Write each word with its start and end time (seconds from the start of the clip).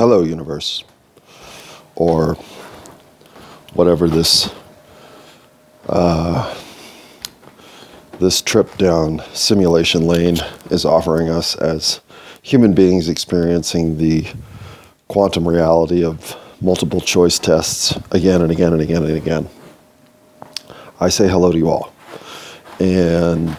hello, 0.00 0.22
universe, 0.22 0.82
or 1.94 2.34
whatever 3.74 4.08
this 4.08 4.50
uh, 5.90 6.56
this 8.18 8.40
trip 8.40 8.74
down 8.78 9.22
simulation 9.34 10.06
lane 10.06 10.38
is 10.70 10.86
offering 10.86 11.28
us 11.28 11.54
as 11.56 12.00
human 12.40 12.72
beings 12.72 13.10
experiencing 13.10 13.98
the 13.98 14.26
quantum 15.08 15.46
reality 15.46 16.02
of 16.02 16.34
multiple 16.62 17.02
choice 17.02 17.38
tests 17.38 17.94
again 18.10 18.40
and 18.40 18.50
again 18.50 18.72
and 18.72 18.80
again 18.80 19.04
and 19.04 19.18
again. 19.18 19.46
I 20.98 21.10
say 21.10 21.28
hello 21.28 21.52
to 21.52 21.58
you 21.58 21.68
all. 21.68 21.92
And 22.78 23.54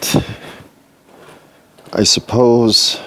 I 1.92 2.02
suppose 2.02 3.00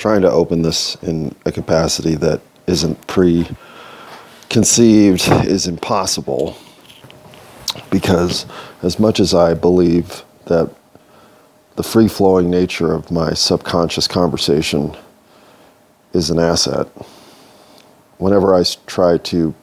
trying 0.00 0.22
to 0.22 0.30
open 0.30 0.62
this 0.62 0.96
in 1.02 1.34
a 1.44 1.52
capacity 1.52 2.14
that 2.14 2.40
isn't 2.66 3.06
preconceived 3.06 5.20
is 5.46 5.66
impossible. 5.66 6.56
Because 7.90 8.46
as 8.82 8.98
much 8.98 9.20
as 9.20 9.34
I 9.34 9.52
believe 9.52 10.24
that 10.46 10.74
the 11.76 11.82
free 11.82 12.08
flowing 12.08 12.48
nature 12.48 12.94
of 12.94 13.10
my 13.10 13.34
subconscious 13.34 14.08
conversation 14.08 14.96
is 16.14 16.30
an 16.30 16.38
asset, 16.38 16.86
whenever 18.16 18.54
I 18.54 18.64
try 18.86 19.18
to 19.18 19.54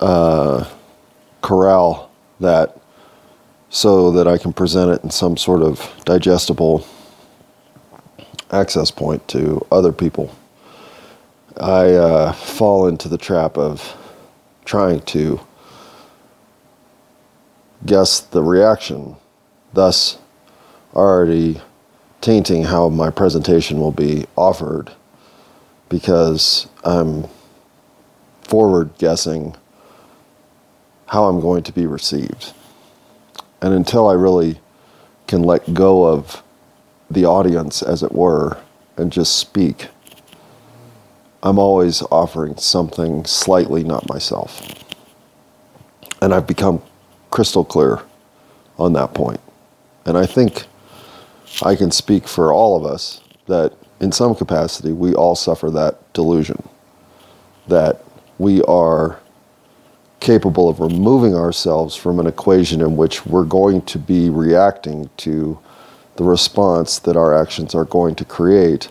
uh, 0.00 0.66
corral 1.42 2.10
that 2.40 2.80
so 3.68 4.10
that 4.12 4.26
I 4.26 4.38
can 4.38 4.54
present 4.54 4.92
it 4.92 5.04
in 5.04 5.10
some 5.10 5.36
sort 5.36 5.60
of 5.60 5.86
digestible 6.06 6.86
access 8.50 8.90
point 8.90 9.26
to 9.28 9.66
other 9.70 9.92
people, 9.92 10.34
I 11.56 11.92
uh, 11.92 12.32
fall 12.32 12.86
into 12.86 13.08
the 13.08 13.18
trap 13.18 13.58
of 13.58 13.96
trying 14.64 15.00
to 15.00 15.40
guess 17.84 18.20
the 18.20 18.42
reaction, 18.42 19.16
thus 19.72 20.18
already 20.94 21.60
tainting 22.20 22.64
how 22.64 22.88
my 22.88 23.10
presentation 23.10 23.80
will 23.80 23.92
be 23.92 24.26
offered 24.36 24.92
because 25.88 26.68
I'm 26.84 27.26
forward 28.42 28.90
guessing 28.98 29.56
how 31.06 31.24
I'm 31.24 31.40
going 31.40 31.62
to 31.64 31.72
be 31.72 31.86
received. 31.86 32.52
And 33.60 33.74
until 33.74 34.08
I 34.08 34.14
really 34.14 34.60
can 35.26 35.42
let 35.42 35.72
go 35.74 36.04
of 36.04 36.42
the 37.10 37.24
audience, 37.24 37.82
as 37.82 38.02
it 38.02 38.12
were, 38.12 38.58
and 38.96 39.12
just 39.12 39.38
speak, 39.38 39.88
I'm 41.42 41.58
always 41.58 42.02
offering 42.10 42.56
something 42.56 43.24
slightly 43.24 43.84
not 43.84 44.08
myself. 44.08 44.62
And 46.20 46.34
I've 46.34 46.46
become 46.46 46.82
crystal 47.30 47.64
clear 47.64 48.00
on 48.78 48.92
that 48.94 49.14
point. 49.14 49.40
And 50.04 50.18
I 50.18 50.26
think 50.26 50.66
I 51.62 51.76
can 51.76 51.90
speak 51.90 52.26
for 52.26 52.52
all 52.52 52.76
of 52.76 52.90
us 52.90 53.20
that 53.46 53.72
in 54.00 54.12
some 54.12 54.34
capacity 54.34 54.92
we 54.92 55.14
all 55.14 55.34
suffer 55.34 55.70
that 55.70 56.12
delusion 56.12 56.62
that 57.68 58.02
we 58.38 58.62
are 58.62 59.20
capable 60.20 60.68
of 60.68 60.80
removing 60.80 61.34
ourselves 61.34 61.94
from 61.94 62.18
an 62.18 62.26
equation 62.26 62.80
in 62.80 62.96
which 62.96 63.24
we're 63.26 63.44
going 63.44 63.82
to 63.82 63.98
be 63.98 64.30
reacting 64.30 65.08
to 65.18 65.58
the 66.18 66.24
response 66.24 66.98
that 66.98 67.16
our 67.16 67.32
actions 67.32 67.76
are 67.76 67.84
going 67.84 68.12
to 68.16 68.24
create 68.24 68.90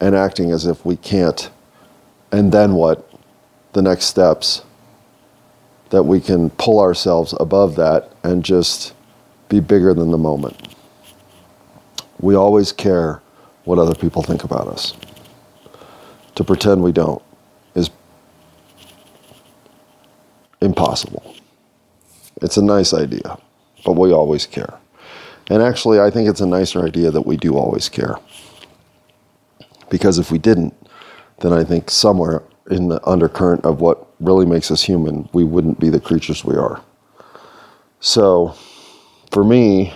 and 0.00 0.16
acting 0.16 0.50
as 0.50 0.66
if 0.66 0.84
we 0.84 0.96
can't. 0.96 1.48
And 2.32 2.50
then 2.50 2.74
what? 2.74 3.08
The 3.72 3.82
next 3.82 4.06
steps 4.06 4.62
that 5.90 6.02
we 6.02 6.20
can 6.20 6.50
pull 6.50 6.80
ourselves 6.80 7.36
above 7.38 7.76
that 7.76 8.10
and 8.24 8.44
just 8.44 8.94
be 9.48 9.60
bigger 9.60 9.94
than 9.94 10.10
the 10.10 10.18
moment. 10.18 10.74
We 12.18 12.34
always 12.34 12.72
care 12.72 13.22
what 13.62 13.78
other 13.78 13.94
people 13.94 14.24
think 14.24 14.42
about 14.42 14.66
us. 14.66 14.94
To 16.34 16.42
pretend 16.42 16.82
we 16.82 16.90
don't 16.90 17.22
is 17.76 17.90
impossible. 20.60 21.36
It's 22.42 22.56
a 22.56 22.62
nice 22.62 22.92
idea, 22.92 23.38
but 23.84 23.92
we 23.92 24.12
always 24.12 24.46
care. 24.46 24.79
And 25.50 25.64
actually, 25.64 25.98
I 25.98 26.10
think 26.10 26.28
it's 26.28 26.40
a 26.40 26.46
nicer 26.46 26.86
idea 26.86 27.10
that 27.10 27.26
we 27.26 27.36
do 27.36 27.56
always 27.56 27.88
care. 27.88 28.16
Because 29.90 30.16
if 30.18 30.30
we 30.30 30.38
didn't, 30.38 30.74
then 31.40 31.52
I 31.52 31.64
think 31.64 31.90
somewhere 31.90 32.44
in 32.70 32.86
the 32.86 33.04
undercurrent 33.04 33.64
of 33.64 33.80
what 33.80 34.06
really 34.20 34.46
makes 34.46 34.70
us 34.70 34.84
human, 34.84 35.28
we 35.32 35.42
wouldn't 35.42 35.80
be 35.80 35.88
the 35.88 35.98
creatures 35.98 36.44
we 36.44 36.54
are. 36.54 36.80
So, 37.98 38.54
for 39.32 39.42
me, 39.42 39.92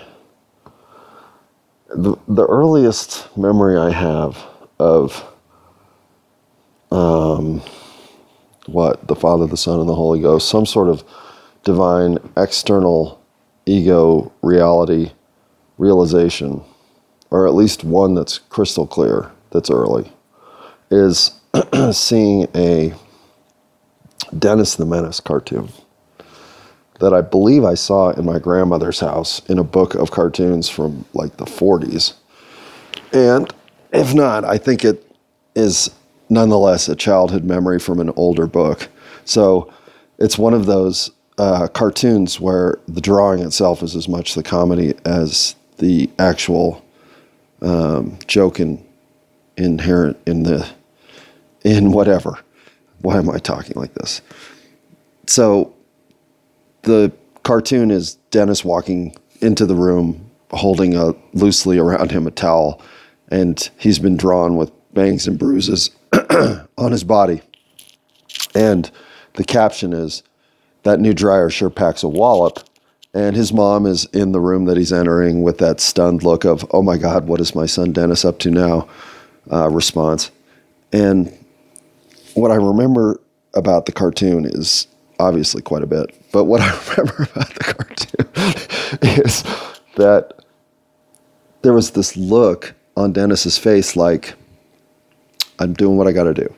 the, 1.88 2.16
the 2.26 2.46
earliest 2.46 3.34
memory 3.36 3.76
I 3.76 3.90
have 3.90 4.44
of 4.80 5.24
um, 6.90 7.62
what 8.66 9.06
the 9.06 9.14
Father, 9.14 9.46
the 9.46 9.56
Son, 9.56 9.78
and 9.78 9.88
the 9.88 9.94
Holy 9.94 10.20
Ghost, 10.20 10.48
some 10.48 10.66
sort 10.66 10.88
of 10.88 11.04
divine 11.62 12.18
external 12.36 13.22
ego 13.66 14.32
reality 14.42 15.12
realization, 15.78 16.62
or 17.30 17.46
at 17.46 17.54
least 17.54 17.84
one 17.84 18.14
that's 18.14 18.38
crystal 18.38 18.86
clear, 18.86 19.30
that's 19.50 19.70
early, 19.70 20.10
is 20.90 21.32
seeing 21.92 22.48
a 22.54 22.94
Dennis 24.38 24.76
the 24.76 24.86
Menace 24.86 25.20
cartoon 25.20 25.68
that 27.00 27.12
I 27.12 27.20
believe 27.20 27.64
I 27.64 27.74
saw 27.74 28.10
in 28.10 28.24
my 28.24 28.38
grandmother's 28.38 29.00
house 29.00 29.40
in 29.48 29.58
a 29.58 29.64
book 29.64 29.94
of 29.94 30.10
cartoons 30.10 30.68
from 30.68 31.04
like 31.12 31.36
the 31.36 31.44
40s. 31.44 32.14
And 33.12 33.52
if 33.92 34.14
not, 34.14 34.44
I 34.44 34.58
think 34.58 34.84
it 34.84 35.04
is 35.54 35.90
nonetheless 36.28 36.88
a 36.88 36.96
childhood 36.96 37.44
memory 37.44 37.78
from 37.78 38.00
an 38.00 38.10
older 38.16 38.46
book. 38.46 38.88
So 39.24 39.72
it's 40.18 40.38
one 40.38 40.54
of 40.54 40.66
those 40.66 41.10
uh, 41.38 41.66
cartoons 41.68 42.40
where 42.40 42.78
the 42.86 43.00
drawing 43.00 43.40
itself 43.40 43.82
is 43.82 43.96
as 43.96 44.08
much 44.08 44.34
the 44.34 44.42
comedy 44.42 44.94
as 45.04 45.56
the 45.78 46.10
actual 46.18 46.84
um, 47.62 48.18
joke 48.26 48.60
in, 48.60 48.84
inherent 49.56 50.18
in 50.26 50.42
the 50.42 50.68
in 51.62 51.92
whatever. 51.92 52.38
Why 53.00 53.16
am 53.16 53.30
I 53.30 53.38
talking 53.38 53.74
like 53.76 53.94
this? 53.94 54.20
So 55.26 55.74
the 56.82 57.12
cartoon 57.42 57.90
is 57.90 58.14
Dennis 58.30 58.64
walking 58.64 59.16
into 59.40 59.66
the 59.66 59.74
room 59.74 60.30
holding 60.50 60.94
a 60.94 61.14
loosely 61.32 61.78
around 61.78 62.10
him 62.10 62.26
a 62.26 62.30
towel 62.30 62.80
and 63.28 63.70
he's 63.78 63.98
been 63.98 64.16
drawn 64.16 64.56
with 64.56 64.70
bangs 64.92 65.26
and 65.26 65.38
bruises 65.38 65.90
on 66.78 66.92
his 66.92 67.04
body. 67.04 67.42
And 68.54 68.90
the 69.34 69.44
caption 69.44 69.92
is 69.92 70.22
that 70.84 71.00
new 71.00 71.14
dryer 71.14 71.50
sure 71.50 71.70
packs 71.70 72.02
a 72.02 72.08
wallop. 72.08 72.60
And 73.14 73.36
his 73.36 73.52
mom 73.52 73.86
is 73.86 74.06
in 74.06 74.32
the 74.32 74.40
room 74.40 74.64
that 74.64 74.76
he's 74.76 74.92
entering 74.92 75.42
with 75.42 75.58
that 75.58 75.80
stunned 75.80 76.24
look 76.24 76.44
of, 76.44 76.66
oh 76.72 76.82
my 76.82 76.96
God, 76.96 77.28
what 77.28 77.40
is 77.40 77.54
my 77.54 77.64
son 77.64 77.92
Dennis 77.92 78.24
up 78.24 78.40
to 78.40 78.50
now? 78.50 78.88
Uh, 79.50 79.68
response. 79.70 80.32
And 80.92 81.32
what 82.34 82.50
I 82.50 82.56
remember 82.56 83.20
about 83.54 83.86
the 83.86 83.92
cartoon 83.92 84.44
is 84.44 84.88
obviously 85.20 85.62
quite 85.62 85.84
a 85.84 85.86
bit. 85.86 86.14
But 86.32 86.44
what 86.44 86.60
I 86.60 86.70
remember 86.90 87.28
about 87.32 87.54
the 87.54 87.64
cartoon 87.64 88.98
is 89.24 89.44
that 89.94 90.44
there 91.62 91.72
was 91.72 91.92
this 91.92 92.16
look 92.16 92.74
on 92.96 93.12
Dennis's 93.12 93.58
face 93.58 93.96
like, 93.96 94.34
I'm 95.60 95.72
doing 95.72 95.96
what 95.96 96.08
I 96.08 96.12
got 96.12 96.24
to 96.24 96.34
do. 96.34 96.52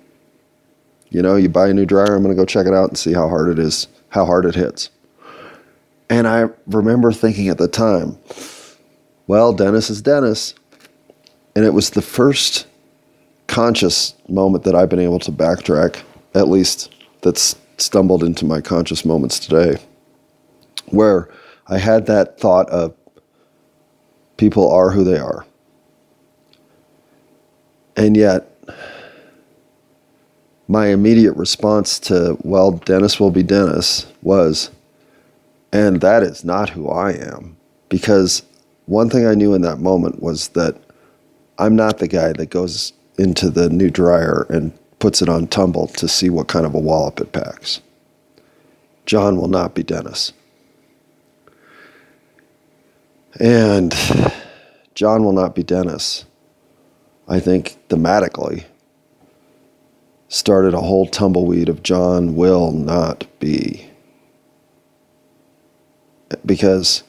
You 1.11 1.23
know, 1.23 1.37
you 1.37 1.49
buy 1.49 1.69
a 1.69 1.75
new 1.75 1.87
dryer, 1.87 2.15
I'm 2.15 2.23
going 2.23 2.35
to 2.35 2.41
go 2.41 2.47
check 2.47 2.67
it 2.67 2.73
out 2.73 2.89
and 2.89 2.99
see 2.99 3.13
how 3.13 3.29
hard 3.29 3.51
it 3.51 3.59
is, 3.59 3.89
how 4.09 4.25
hard 4.25 4.47
it 4.47 4.55
hits. 4.55 4.91
And 6.09 6.29
I 6.29 6.49
remember 6.67 7.13
thinking 7.13 7.49
at 7.49 7.59
the 7.59 7.69
time, 7.69 8.19
well, 9.27 9.53
Dennis 9.53 9.91
is 9.91 10.03
Dennis. 10.03 10.55
And 11.55 11.65
it 11.65 11.73
was 11.73 11.91
the 11.91 12.03
first 12.03 12.67
conscious 13.47 14.15
moment 14.29 14.65
that 14.65 14.75
I've 14.75 14.89
been 14.89 15.01
able 15.01 15.19
to 15.21 15.33
backtrack, 15.33 16.03
at 16.35 16.49
least 16.49 16.95
that's 17.23 17.57
stumbled 17.79 18.23
into 18.23 18.45
my 18.45 18.61
conscious 18.61 19.05
moments 19.05 19.39
today, 19.39 19.81
where 20.89 21.29
I 21.67 21.79
had 21.79 22.07
that 22.07 22.39
thought 22.39 22.69
of 22.71 22.95
people 24.37 24.71
are 24.71 24.91
who 24.91 25.03
they 25.03 25.19
are. 25.19 25.47
And 27.97 28.17
yet, 28.17 28.53
my 30.69 30.89
immediate 30.89 31.33
response 31.33 31.99
to, 32.01 32.37
well, 32.43 32.73
Dennis 32.73 33.19
will 33.19 33.31
be 33.31 33.43
Dennis 33.43 34.07
was, 34.23 34.71
and 35.73 36.01
that 36.01 36.23
is 36.23 36.45
not 36.45 36.71
who 36.71 36.89
I 36.89 37.13
am. 37.13 37.57
Because 37.89 38.43
one 38.87 39.11
thing 39.11 39.27
I 39.27 39.35
knew 39.35 39.55
in 39.55 39.63
that 39.63 39.79
moment 39.79 40.23
was 40.23 40.49
that 40.49 40.77
I'm 41.59 41.77
not 41.77 41.99
the 41.99 42.09
guy 42.09 42.33
that 42.33 42.51
goes 42.51 42.93
into 43.19 43.51
the 43.51 43.69
new 43.71 43.91
dryer 43.91 44.47
and 44.51 44.77
puts 44.99 45.23
it 45.23 45.29
on 45.29 45.47
tumble 45.47 45.87
to 45.89 46.09
see 46.09 46.31
what 46.31 46.49
kind 46.49 46.67
of 46.67 46.75
a 46.75 46.79
wallop 46.79 47.21
it 47.21 47.33
packs. 47.33 47.81
John 49.07 49.37
will 49.37 49.49
not 49.49 49.75
be 49.75 49.83
Dennis. 49.83 50.33
And 53.39 53.95
John 54.95 55.25
will 55.25 55.33
not 55.33 55.55
be 55.55 55.63
Dennis. 55.63 56.25
I 57.29 57.41
think 57.41 57.77
thematically 57.89 58.65
started 60.29 60.75
a 60.75 60.81
whole 60.81 61.07
tumbleweed 61.07 61.69
of 61.69 61.83
John 61.83 62.35
will 62.35 62.73
not 62.73 63.27
be. 63.39 63.91
Because 66.45 67.03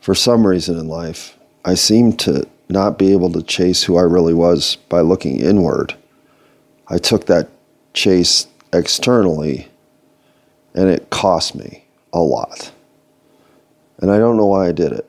for 0.00 0.14
some 0.14 0.46
reason 0.46 0.78
in 0.78 0.88
life, 0.88 1.38
I 1.64 1.74
seemed 1.74 2.18
to 2.20 2.46
not 2.68 2.98
be 2.98 3.12
able 3.12 3.32
to 3.32 3.42
chase 3.42 3.84
who 3.84 3.96
I 3.96 4.02
really 4.02 4.34
was 4.34 4.76
by 4.88 5.00
looking 5.00 5.40
inward. 5.40 5.94
I 6.88 6.98
took 6.98 7.26
that 7.26 7.48
chase 7.92 8.46
externally 8.72 9.68
and 10.74 10.88
it 10.88 11.10
cost 11.10 11.54
me 11.54 11.84
a 12.12 12.20
lot. 12.20 12.72
And 13.98 14.10
I 14.10 14.18
don't 14.18 14.36
know 14.36 14.46
why 14.46 14.68
I 14.68 14.72
did 14.72 14.92
it. 14.92 15.08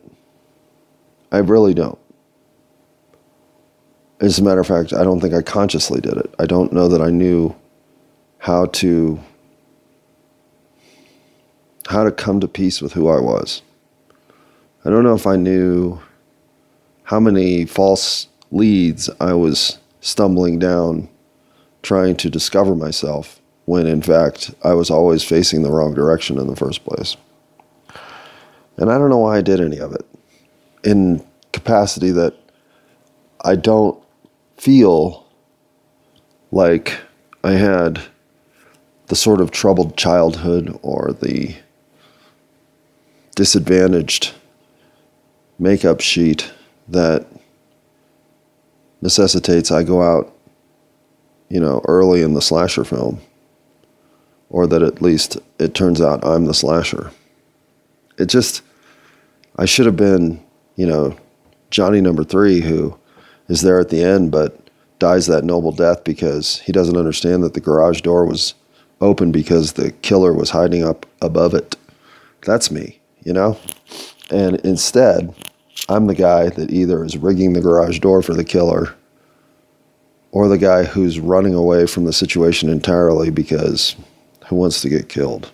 I 1.32 1.40
really 1.40 1.74
don't. 1.74 2.00
As 4.20 4.40
a 4.40 4.44
matter 4.44 4.62
of 4.62 4.68
fact, 4.68 4.94
I 4.94 5.04
don't 5.04 5.20
think 5.20 5.34
I 5.34 5.42
consciously 5.42 6.02
did 6.02 6.18
it. 6.18 6.34
I 6.40 6.46
don't 6.46 6.74
know 6.74 6.88
that 6.88 7.02
I 7.02 7.10
knew 7.10 7.56
how 8.40 8.68
to 8.68 9.20
how 11.88 12.04
to 12.04 12.12
come 12.12 12.40
to 12.42 12.48
peace 12.48 12.82
with 12.82 12.94
who 12.94 13.08
I 13.08 13.20
was. 13.20 13.62
I 14.84 14.90
don't 14.90 15.04
know 15.04 15.16
if 15.16 15.26
I 15.26 15.36
knew 15.36 16.00
how 17.04 17.20
many 17.20 17.66
false 17.66 18.28
leads 18.52 19.10
I 19.20 19.34
was 19.34 19.80
stumbling 20.02 20.60
down 20.60 21.10
trying 21.82 22.16
to 22.18 22.30
discover 22.30 22.76
myself 22.76 23.42
when 23.66 23.88
in 23.88 24.02
fact 24.02 24.54
I 24.64 24.74
was 24.74 24.90
always 24.90 25.24
facing 25.24 25.62
the 25.62 25.72
wrong 25.72 25.94
direction 25.94 26.38
in 26.38 26.48
the 26.48 26.56
first 26.56 26.84
place. 26.84 27.16
And 28.78 28.92
I 28.92 28.98
don't 28.98 29.10
know 29.10 29.18
why 29.18 29.38
I 29.38 29.42
did 29.42 29.62
any 29.62 29.80
of 29.80 29.94
it 29.94 30.06
in 30.84 31.26
capacity 31.54 32.12
that 32.12 32.34
I 33.42 33.56
don't 33.56 34.02
feel 34.58 35.26
like 36.52 37.00
I 37.44 37.54
had 37.54 38.02
the 39.08 39.16
sort 39.16 39.42
of 39.42 39.52
troubled 39.52 39.98
childhood 39.98 40.78
or 40.82 41.14
the 41.14 41.56
disadvantaged 43.38 44.34
makeup 45.60 46.02
sheet 46.02 46.52
that 46.88 47.28
necessitates 49.00 49.72
I 49.72 49.84
go 49.84 50.02
out, 50.02 50.34
you 51.48 51.60
know, 51.60 51.82
early 51.88 52.24
in 52.24 52.34
the 52.34 52.42
slasher 52.42 52.84
film, 52.84 53.22
or 54.50 54.66
that 54.66 54.82
at 54.82 55.04
least 55.04 55.38
it 55.60 55.76
turns 55.76 56.02
out 56.02 56.26
I'm 56.26 56.46
the 56.46 56.54
slasher. 56.54 57.12
It 58.18 58.26
just, 58.26 58.64
I 59.56 59.66
should 59.66 59.86
have 59.86 59.98
been, 59.98 60.44
you 60.76 60.88
know, 60.88 61.16
Johnny 61.70 62.02
number 62.02 62.24
three 62.24 62.62
who 62.62 62.98
is 63.50 63.62
there 63.62 63.80
at 63.80 63.90
the 63.90 64.04
end 64.04 64.32
but 64.32 64.68
dies 64.98 65.28
that 65.28 65.44
noble 65.44 65.72
death 65.72 66.04
because 66.04 66.60
he 66.62 66.72
doesn't 66.72 66.98
understand 66.98 67.44
that 67.44 67.54
the 67.54 67.62
garage 67.62 68.02
door 68.02 68.26
was 68.26 68.56
open 69.00 69.32
because 69.32 69.74
the 69.74 69.92
killer 69.92 70.34
was 70.34 70.50
hiding 70.50 70.84
up 70.84 71.06
above 71.22 71.54
it. 71.54 71.76
That's 72.42 72.72
me, 72.72 73.00
you 73.28 73.34
know? 73.34 73.60
And 74.32 74.56
instead, 74.62 75.36
I'm 75.90 76.08
the 76.08 76.16
guy 76.16 76.48
that 76.48 76.72
either 76.72 77.04
is 77.04 77.18
rigging 77.18 77.52
the 77.52 77.60
garage 77.60 78.00
door 78.00 78.22
for 78.22 78.34
the 78.34 78.46
killer 78.46 78.96
or 80.32 80.48
the 80.48 80.58
guy 80.58 80.86
who's 80.86 81.20
running 81.20 81.54
away 81.54 81.88
from 81.88 82.06
the 82.06 82.14
situation 82.14 82.70
entirely 82.70 83.30
because 83.30 83.98
who 84.48 84.56
wants 84.56 84.82
to 84.82 84.90
get 84.90 85.10
killed? 85.10 85.52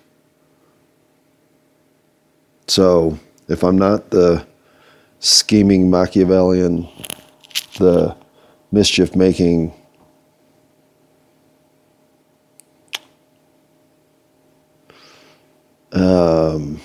So 2.67 3.17
if 3.49 3.63
I'm 3.63 3.77
not 3.79 4.11
the 4.11 4.45
scheming 5.19 5.89
Machiavellian, 5.89 6.87
the 7.79 8.15
mischief 8.71 9.15
making 9.15 9.73
um, 15.91 16.79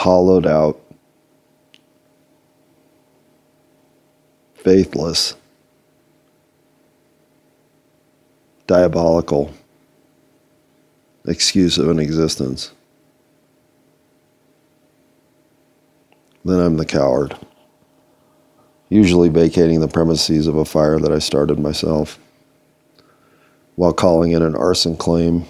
hollowed 0.00 0.46
out, 0.46 0.80
faithless, 4.54 5.34
diabolical 8.66 9.52
excuse 11.26 11.76
of 11.76 11.90
an 11.90 11.98
existence, 11.98 12.72
then 16.46 16.60
I'm 16.60 16.78
the 16.78 16.86
coward. 16.86 17.36
Usually 18.88 19.28
vacating 19.28 19.80
the 19.80 19.86
premises 19.86 20.46
of 20.46 20.56
a 20.56 20.64
fire 20.64 20.98
that 20.98 21.12
I 21.12 21.18
started 21.18 21.58
myself 21.58 22.18
while 23.76 23.92
calling 23.92 24.32
in 24.32 24.40
an 24.40 24.56
arson 24.56 24.96
claim 24.96 25.44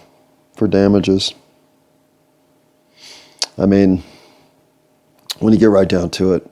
for 0.56 0.66
damages. 0.66 1.34
I 3.56 3.66
mean, 3.66 4.02
when 5.40 5.52
you 5.54 5.58
get 5.58 5.70
right 5.70 5.88
down 5.88 6.10
to 6.10 6.34
it, 6.34 6.48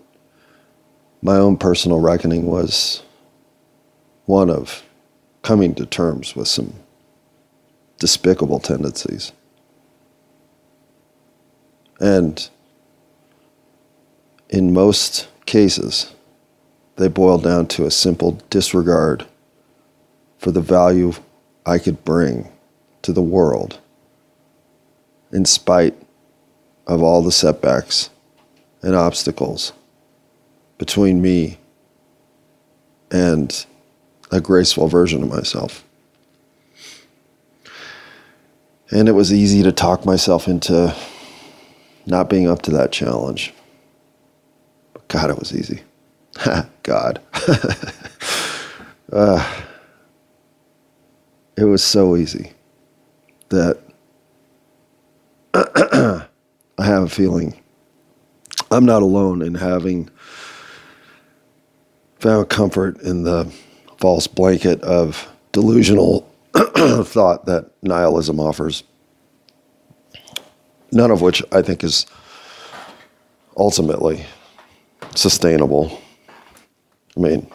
my 1.22 1.36
own 1.36 1.56
personal 1.56 2.00
reckoning 2.00 2.46
was 2.46 3.02
one 4.24 4.50
of 4.50 4.82
coming 5.42 5.74
to 5.74 5.86
terms 5.86 6.34
with 6.34 6.48
some 6.48 6.72
despicable 7.98 8.58
tendencies. 8.58 9.32
And 12.00 12.48
in 14.48 14.72
most 14.72 15.28
cases, 15.46 16.14
they 16.96 17.08
boil 17.08 17.38
down 17.38 17.66
to 17.68 17.84
a 17.84 17.90
simple 17.90 18.40
disregard 18.48 19.26
for 20.38 20.50
the 20.50 20.60
value 20.60 21.12
I 21.66 21.78
could 21.78 22.04
bring 22.04 22.50
to 23.02 23.12
the 23.12 23.22
world 23.22 23.80
in 25.30 25.44
spite 25.44 25.94
of 26.86 27.02
all 27.02 27.22
the 27.22 27.32
setbacks 27.32 28.10
and 28.82 28.94
obstacles 28.94 29.72
between 30.78 31.20
me 31.20 31.58
and 33.10 33.66
a 34.30 34.40
graceful 34.40 34.88
version 34.88 35.22
of 35.22 35.28
myself. 35.28 35.84
And 38.90 39.08
it 39.08 39.12
was 39.12 39.32
easy 39.32 39.62
to 39.64 39.72
talk 39.72 40.04
myself 40.06 40.48
into 40.48 40.94
not 42.06 42.30
being 42.30 42.48
up 42.48 42.62
to 42.62 42.70
that 42.72 42.90
challenge. 42.90 43.52
But 44.94 45.08
God, 45.08 45.30
it 45.30 45.38
was 45.38 45.54
easy. 45.54 45.82
God. 46.82 47.20
uh, 49.12 49.62
it 51.56 51.64
was 51.64 51.82
so 51.82 52.16
easy 52.16 52.52
that 53.50 53.78
I 55.54 56.26
have 56.78 57.02
a 57.02 57.08
feeling 57.08 57.60
I'm 58.70 58.84
not 58.84 59.02
alone 59.02 59.42
in 59.42 59.54
having 59.54 60.10
found 62.18 62.48
comfort 62.48 63.00
in 63.00 63.22
the 63.22 63.52
false 63.98 64.26
blanket 64.26 64.80
of 64.82 65.28
delusional 65.52 66.20
thought 66.54 67.46
that 67.46 67.70
nihilism 67.82 68.40
offers. 68.40 68.84
None 70.92 71.10
of 71.10 71.20
which 71.20 71.42
I 71.52 71.62
think 71.62 71.84
is 71.84 72.06
ultimately 73.56 74.24
sustainable. 75.14 76.00
I 77.16 77.20
mean, 77.20 77.50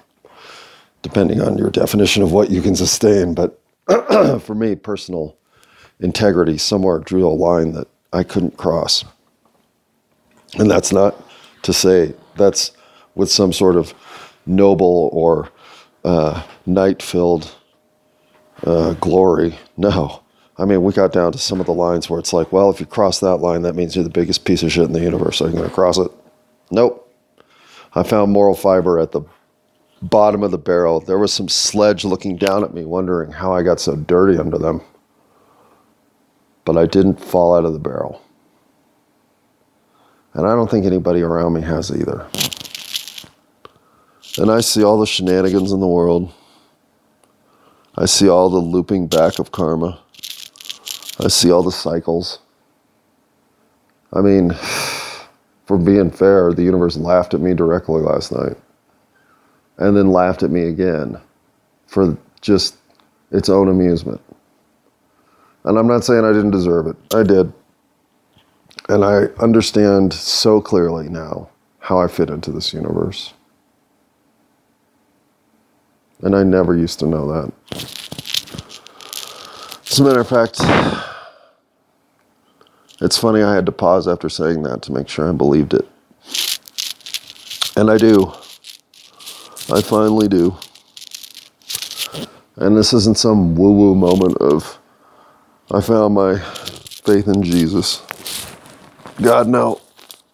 depending 1.01 1.41
on 1.41 1.57
your 1.57 1.69
definition 1.69 2.23
of 2.23 2.31
what 2.31 2.49
you 2.49 2.61
can 2.61 2.75
sustain, 2.75 3.33
but 3.33 3.59
for 4.41 4.55
me, 4.55 4.75
personal 4.75 5.37
integrity 5.99 6.57
somewhere 6.57 6.99
drew 6.99 7.27
a 7.27 7.29
line 7.29 7.73
that 7.73 7.87
I 8.11 8.23
couldn't 8.23 8.57
cross. 8.57 9.05
And 10.57 10.69
that's 10.69 10.91
not 10.91 11.15
to 11.63 11.73
say 11.73 12.13
that's 12.35 12.71
with 13.15 13.31
some 13.31 13.53
sort 13.53 13.75
of 13.75 13.93
noble 14.45 15.09
or 15.13 15.49
uh, 16.03 16.43
night 16.65 17.01
filled 17.01 17.55
uh, 18.65 18.93
glory. 18.93 19.57
No. 19.77 20.21
I 20.57 20.65
mean, 20.65 20.83
we 20.83 20.93
got 20.93 21.11
down 21.11 21.31
to 21.31 21.37
some 21.37 21.59
of 21.59 21.65
the 21.65 21.73
lines 21.73 22.09
where 22.09 22.19
it's 22.19 22.33
like, 22.33 22.51
well, 22.51 22.69
if 22.69 22.79
you 22.79 22.85
cross 22.85 23.19
that 23.19 23.37
line, 23.37 23.63
that 23.63 23.75
means 23.75 23.95
you're 23.95 24.03
the 24.03 24.09
biggest 24.09 24.45
piece 24.45 24.61
of 24.61 24.71
shit 24.71 24.83
in 24.83 24.93
the 24.93 25.01
universe. 25.01 25.37
So 25.37 25.45
I'm 25.45 25.53
going 25.53 25.67
to 25.67 25.73
cross 25.73 25.97
it. 25.97 26.11
Nope. 26.69 26.99
I 27.95 28.03
found 28.03 28.31
moral 28.31 28.55
fiber 28.55 28.99
at 28.99 29.11
the 29.11 29.21
bottom 30.01 30.43
of 30.43 30.51
the 30.51 30.57
barrel. 30.57 30.99
There 30.99 31.17
was 31.17 31.33
some 31.33 31.47
sledge 31.47 32.05
looking 32.05 32.37
down 32.37 32.63
at 32.63 32.73
me, 32.73 32.85
wondering 32.85 33.31
how 33.31 33.53
I 33.53 33.63
got 33.63 33.79
so 33.79 33.95
dirty 33.95 34.37
under 34.37 34.57
them. 34.57 34.81
But 36.65 36.77
I 36.77 36.85
didn't 36.85 37.19
fall 37.19 37.55
out 37.55 37.65
of 37.65 37.73
the 37.73 37.79
barrel. 37.79 38.21
And 40.33 40.47
I 40.47 40.55
don't 40.55 40.69
think 40.69 40.85
anybody 40.85 41.21
around 41.21 41.53
me 41.53 41.61
has 41.61 41.91
either. 41.91 42.27
And 44.37 44.49
I 44.49 44.61
see 44.61 44.83
all 44.83 44.99
the 44.99 45.05
shenanigans 45.05 45.71
in 45.71 45.79
the 45.79 45.87
world. 45.87 46.33
I 47.95 48.05
see 48.05 48.27
all 48.27 48.49
the 48.49 48.57
looping 48.57 49.07
back 49.07 49.37
of 49.37 49.51
karma. 49.51 49.99
I 51.19 51.27
see 51.27 51.51
all 51.51 51.61
the 51.61 51.71
cycles. 51.71 52.39
I 54.11 54.21
mean, 54.21 54.53
for 55.65 55.77
being 55.77 56.09
fair, 56.09 56.51
the 56.51 56.63
universe 56.63 56.97
laughed 56.97 57.33
at 57.33 57.41
me 57.41 57.53
directly 57.53 58.01
last 58.01 58.31
night 58.31 58.57
and 59.77 59.95
then 59.95 60.11
laughed 60.11 60.43
at 60.43 60.51
me 60.51 60.63
again 60.63 61.19
for 61.87 62.17
just 62.41 62.75
its 63.31 63.49
own 63.49 63.69
amusement. 63.69 64.21
And 65.63 65.77
I'm 65.77 65.87
not 65.87 66.03
saying 66.03 66.25
I 66.25 66.33
didn't 66.33 66.51
deserve 66.51 66.87
it, 66.87 66.95
I 67.13 67.23
did. 67.23 67.53
And 68.89 69.05
I 69.05 69.25
understand 69.41 70.13
so 70.13 70.61
clearly 70.61 71.09
now 71.09 71.49
how 71.79 71.99
I 71.99 72.07
fit 72.07 72.29
into 72.29 72.51
this 72.51 72.73
universe. 72.73 73.33
And 76.21 76.35
I 76.35 76.43
never 76.43 76.75
used 76.75 76.99
to 76.99 77.07
know 77.07 77.27
that. 77.31 77.51
As 79.89 79.99
a 79.99 80.03
matter 80.03 80.21
of 80.21 80.27
fact, 80.27 80.59
it's 83.01 83.17
funny 83.17 83.41
I 83.41 83.53
had 83.53 83.65
to 83.65 83.71
pause 83.71 84.07
after 84.07 84.29
saying 84.29 84.63
that 84.63 84.81
to 84.83 84.91
make 84.93 85.09
sure 85.09 85.29
I 85.29 85.33
believed 85.33 85.73
it. 85.73 85.87
And 87.75 87.91
I 87.91 87.97
do. 87.97 88.33
I 89.71 89.81
finally 89.81 90.27
do. 90.27 90.55
And 92.55 92.77
this 92.77 92.93
isn't 92.93 93.17
some 93.17 93.55
woo 93.55 93.73
woo 93.73 93.95
moment 93.95 94.37
of, 94.37 94.79
I 95.71 95.81
found 95.81 96.13
my 96.13 96.39
faith 96.39 97.27
in 97.27 97.43
Jesus. 97.43 98.01
God, 99.21 99.47
no. 99.47 99.81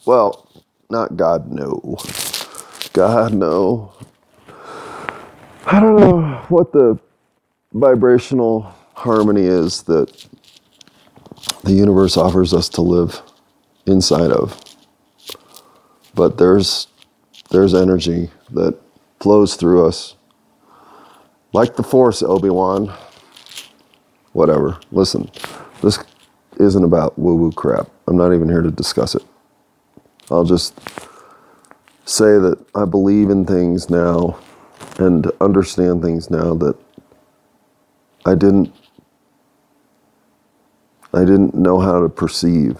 Well, 0.06 0.48
not 0.90 1.16
God, 1.18 1.52
no. 1.52 1.98
God, 2.94 3.34
no. 3.34 3.94
I 5.66 5.80
don't 5.80 5.98
know 5.98 6.46
what 6.50 6.72
the 6.72 7.00
vibrational 7.74 8.74
harmony 8.96 9.44
is 9.44 9.84
that 9.84 10.26
the 11.64 11.74
universe 11.74 12.18
offers 12.18 12.54
us 12.54 12.70
to 12.70 12.82
live 12.82 13.22
inside 13.86 14.32
of. 14.32 14.60
But 16.16 16.38
there's 16.38 16.88
there's 17.52 17.74
energy 17.74 18.30
that 18.52 18.78
flows 19.20 19.56
through 19.56 19.86
us. 19.86 20.16
Like 21.54 21.76
the 21.76 21.84
force, 21.84 22.22
Obi-Wan. 22.24 22.94
Whatever. 24.34 24.80
Listen, 24.92 25.30
isn't 26.60 26.84
about 26.84 27.18
woo-woo 27.18 27.52
crap. 27.52 27.90
I'm 28.08 28.18
not 28.18 28.34
even 28.34 28.50
here 28.50 28.62
to 28.62 28.72
discuss 28.72 29.16
it. 29.16 29.24
I'll 30.30 30.44
just 30.44 30.78
say 32.06 32.38
that 32.38 32.64
I 32.76 32.86
believe 32.86 33.30
in 33.30 33.46
things 33.46 33.90
now 33.90 34.38
and 34.98 35.32
understand 35.40 36.02
things 36.02 36.30
now 36.30 36.54
that 36.56 36.76
I 38.26 38.36
didn't 38.36 38.74
I 41.14 41.20
didn't 41.22 41.56
know 41.56 41.80
how 41.80 42.02
to 42.02 42.10
perceive 42.10 42.78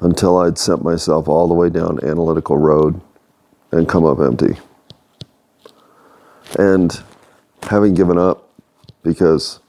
until 0.00 0.38
I'd 0.38 0.56
sent 0.56 0.82
myself 0.82 1.28
all 1.28 1.46
the 1.46 1.54
way 1.54 1.68
down 1.68 2.02
analytical 2.02 2.56
road 2.56 3.00
and 3.70 3.86
come 3.86 4.06
up 4.06 4.18
empty. 4.18 4.56
And 6.58 7.02
having 7.64 7.92
given 7.92 8.16
up 8.16 8.48
because 9.02 9.59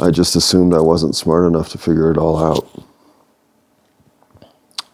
I 0.00 0.10
just 0.10 0.36
assumed 0.36 0.74
I 0.74 0.80
wasn't 0.80 1.16
smart 1.16 1.46
enough 1.46 1.70
to 1.70 1.78
figure 1.78 2.10
it 2.10 2.18
all 2.18 2.38
out. 2.38 2.68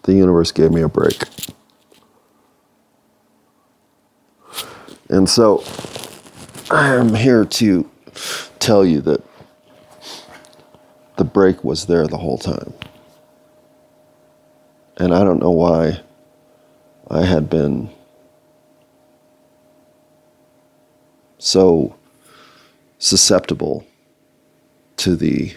The 0.04 0.14
universe 0.14 0.50
gave 0.50 0.70
me 0.70 0.80
a 0.80 0.88
break. 0.88 1.22
And 5.10 5.28
so 5.28 5.62
I 6.70 6.94
am 6.94 7.14
here 7.14 7.44
to 7.44 7.90
tell 8.58 8.84
you 8.84 9.02
that 9.02 9.22
the 11.16 11.24
break 11.24 11.62
was 11.62 11.86
there 11.86 12.06
the 12.06 12.16
whole 12.16 12.38
time. 12.38 12.72
And 14.96 15.14
I 15.14 15.22
don't 15.22 15.40
know 15.40 15.50
why 15.50 16.00
I 17.10 17.24
had 17.24 17.50
been 17.50 17.90
so 21.38 21.94
susceptible 22.98 23.86
to 25.04 25.14
the 25.14 25.52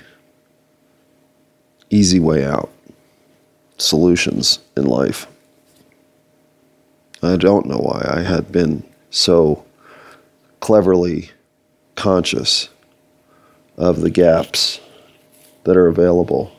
easy 1.89 2.19
way 2.19 2.43
out 2.43 2.69
solutions 3.77 4.59
in 4.75 4.83
life. 4.83 5.25
I 7.23 7.37
don't 7.37 7.65
know 7.65 7.77
why 7.77 8.05
I 8.13 8.23
had 8.23 8.51
been 8.51 8.83
so 9.09 9.63
cleverly 10.59 11.31
conscious 11.95 12.67
of 13.77 14.01
the 14.01 14.09
gaps 14.09 14.81
that 15.63 15.77
are 15.77 15.87
available 15.87 16.51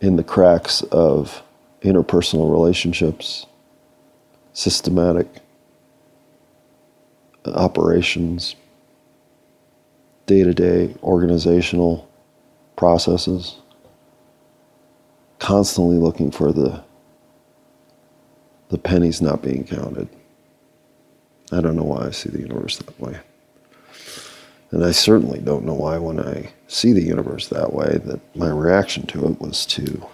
in 0.00 0.16
the 0.16 0.24
cracks 0.24 0.82
of 0.90 1.44
interpersonal 1.82 2.50
relationships, 2.50 3.46
systematic 4.52 5.28
operations, 7.44 8.56
day 10.30 10.44
to 10.44 10.54
day 10.54 10.94
organizational 11.02 12.08
processes, 12.76 13.56
constantly 15.40 15.96
looking 15.96 16.30
for 16.30 16.52
the, 16.52 16.80
the 18.68 18.78
pennies 18.78 19.20
not 19.20 19.42
being 19.42 19.64
counted. 19.64 20.08
I 21.50 21.60
don't 21.60 21.74
know 21.74 21.82
why 21.82 22.06
I 22.06 22.10
see 22.12 22.28
the 22.30 22.38
universe 22.38 22.76
that 22.76 23.00
way. 23.00 23.18
And 24.70 24.84
I 24.84 24.92
certainly 24.92 25.40
don't 25.40 25.64
know 25.64 25.74
why, 25.74 25.98
when 25.98 26.20
I 26.20 26.52
see 26.68 26.92
the 26.92 27.02
universe 27.02 27.48
that 27.48 27.72
way, 27.72 27.98
that 28.04 28.20
my 28.36 28.50
reaction 28.50 29.06
to 29.08 29.26
it 29.26 29.40
was 29.40 29.66
to 29.66 30.06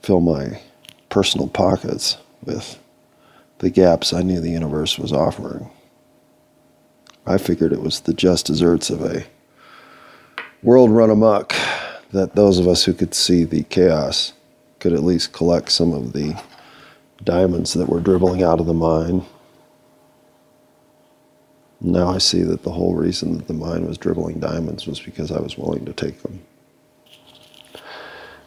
fill 0.00 0.20
my 0.20 0.60
personal 1.08 1.48
pockets 1.48 2.18
with 2.44 2.78
the 3.58 3.68
gaps 3.68 4.12
I 4.12 4.22
knew 4.22 4.38
the 4.38 4.50
universe 4.50 4.96
was 4.96 5.12
offering. 5.12 5.68
I 7.26 7.38
figured 7.38 7.72
it 7.72 7.82
was 7.82 8.00
the 8.00 8.14
just 8.14 8.46
desserts 8.46 8.90
of 8.90 9.02
a 9.02 9.24
world 10.62 10.90
run 10.90 11.10
amok 11.10 11.54
that 12.12 12.34
those 12.34 12.58
of 12.58 12.68
us 12.68 12.84
who 12.84 12.92
could 12.92 13.14
see 13.14 13.44
the 13.44 13.62
chaos 13.64 14.32
could 14.80 14.92
at 14.92 15.04
least 15.04 15.32
collect 15.32 15.70
some 15.70 15.92
of 15.92 16.12
the 16.12 16.40
diamonds 17.22 17.74
that 17.74 17.88
were 17.88 18.00
dribbling 18.00 18.42
out 18.42 18.60
of 18.60 18.66
the 18.66 18.74
mine 18.74 19.24
now 21.84 22.08
I 22.10 22.18
see 22.18 22.42
that 22.42 22.62
the 22.62 22.70
whole 22.70 22.94
reason 22.94 23.36
that 23.38 23.48
the 23.48 23.54
mine 23.54 23.86
was 23.86 23.98
dribbling 23.98 24.38
diamonds 24.38 24.86
was 24.86 25.00
because 25.00 25.32
I 25.32 25.40
was 25.40 25.58
willing 25.58 25.84
to 25.84 25.92
take 25.92 26.22
them. 26.22 26.40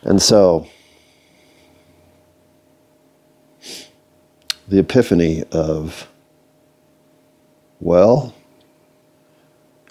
And 0.03 0.21
so, 0.21 0.67
the 4.69 4.79
epiphany 4.79 5.43
of, 5.51 6.07
well, 7.81 8.33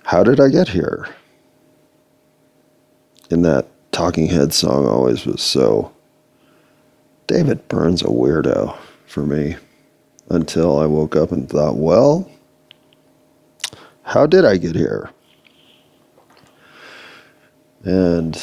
how 0.04 0.22
did 0.22 0.38
I 0.38 0.48
get 0.48 0.68
here? 0.68 1.08
In 3.30 3.42
that 3.42 3.66
Talking 3.90 4.26
Head 4.26 4.52
song 4.52 4.86
always 4.86 5.24
was 5.24 5.42
so 5.42 5.92
David 7.26 7.66
Byrne's 7.68 8.02
a 8.02 8.06
weirdo 8.06 8.76
for 9.06 9.24
me 9.24 9.56
until 10.28 10.78
I 10.78 10.86
woke 10.86 11.16
up 11.16 11.32
and 11.32 11.48
thought, 11.48 11.76
well, 11.76 12.30
how 14.02 14.26
did 14.26 14.44
I 14.44 14.58
get 14.58 14.76
here? 14.76 15.10
And 17.84 18.34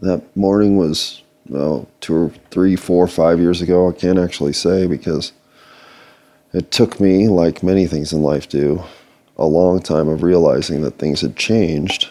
that 0.00 0.36
morning 0.36 0.76
was, 0.76 1.22
well, 1.48 1.88
two 2.00 2.14
or 2.14 2.30
three, 2.50 2.76
four, 2.76 3.06
five 3.08 3.40
years 3.40 3.60
ago. 3.60 3.88
I 3.88 3.92
can't 3.92 4.18
actually 4.18 4.52
say 4.52 4.86
because 4.86 5.32
it 6.52 6.70
took 6.70 7.00
me, 7.00 7.28
like 7.28 7.62
many 7.62 7.86
things 7.86 8.12
in 8.12 8.22
life 8.22 8.48
do, 8.48 8.82
a 9.36 9.46
long 9.46 9.80
time 9.80 10.08
of 10.08 10.22
realizing 10.22 10.82
that 10.82 10.98
things 10.98 11.20
had 11.20 11.36
changed 11.36 12.08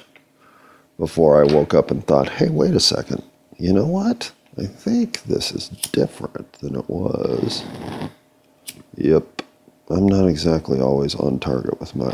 before 0.97 1.41
I 1.41 1.53
woke 1.53 1.73
up 1.73 1.91
and 1.91 2.05
thought, 2.05 2.29
hey, 2.29 2.49
wait 2.49 2.75
a 2.75 2.79
second. 2.79 3.23
You 3.57 3.73
know 3.73 3.85
what? 3.85 4.31
I 4.57 4.65
think 4.65 5.23
this 5.23 5.51
is 5.51 5.69
different 5.69 6.51
than 6.53 6.75
it 6.75 6.89
was. 6.89 7.63
Yep. 8.97 9.41
I'm 9.89 10.07
not 10.07 10.27
exactly 10.27 10.79
always 10.79 11.15
on 11.15 11.39
target 11.39 11.79
with 11.79 11.95
my 11.95 12.11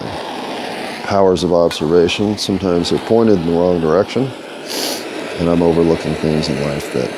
powers 1.03 1.43
of 1.43 1.53
observation. 1.53 2.37
Sometimes 2.37 2.89
they're 2.89 2.99
pointed 3.07 3.39
in 3.39 3.47
the 3.47 3.53
wrong 3.53 3.81
direction, 3.81 4.25
and 4.25 5.49
I'm 5.49 5.61
overlooking 5.61 6.13
things 6.15 6.49
in 6.49 6.61
life 6.61 6.93
that 6.93 7.11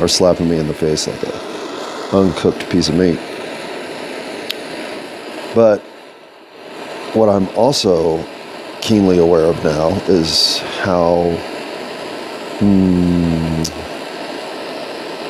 are 0.00 0.08
slapping 0.08 0.48
me 0.48 0.58
in 0.58 0.66
the 0.66 0.74
face 0.74 1.06
like 1.06 1.22
a 1.22 2.16
uncooked 2.16 2.68
piece 2.70 2.88
of 2.88 2.96
meat. 2.96 3.18
But 5.54 5.82
what 7.14 7.28
I'm 7.28 7.48
also 7.56 8.24
keenly 8.80 9.18
aware 9.18 9.44
of 9.44 9.62
now 9.64 9.90
is 10.08 10.58
how 10.82 11.30
hmm, 12.58 13.62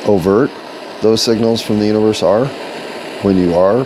overt 0.09 0.51
those 1.01 1.21
signals 1.21 1.61
from 1.61 1.79
the 1.79 1.85
universe 1.85 2.23
are 2.23 2.45
when 3.21 3.37
you 3.37 3.55
are 3.55 3.85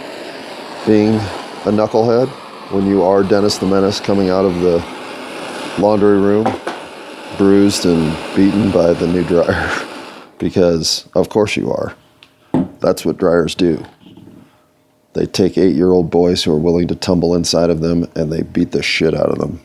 being 0.88 1.16
a 1.16 1.72
knucklehead, 1.72 2.28
when 2.72 2.88
you 2.88 3.04
are 3.04 3.22
Dennis 3.24 3.58
the 3.58 3.66
Menace 3.66 4.00
coming 4.00 4.30
out 4.30 4.46
of 4.46 4.56
the 4.62 4.78
laundry 5.78 6.20
room, 6.20 6.48
bruised 7.38 7.86
and 7.86 8.16
beaten 8.36 8.72
by 8.72 8.94
the 8.94 9.08
new 9.08 9.24
dryer. 9.24 9.70
because, 10.40 11.08
of 11.14 11.30
course, 11.30 11.56
you 11.56 11.72
are. 11.72 11.96
That's 12.80 13.06
what 13.06 13.18
dryers 13.18 13.54
do. 13.54 13.84
They 15.20 15.26
take 15.26 15.58
eight 15.58 15.76
year 15.76 15.92
old 15.92 16.10
boys 16.10 16.46
who 16.46 16.54
are 16.54 16.58
willing 16.58 16.88
to 16.88 16.96
tumble 16.96 17.36
inside 17.36 17.70
of 17.70 17.82
them 17.82 18.10
and 18.16 18.32
they 18.32 18.42
beat 18.42 18.72
the 18.72 18.82
shit 18.82 19.14
out 19.14 19.28
of 19.28 19.38
them. 19.38 19.60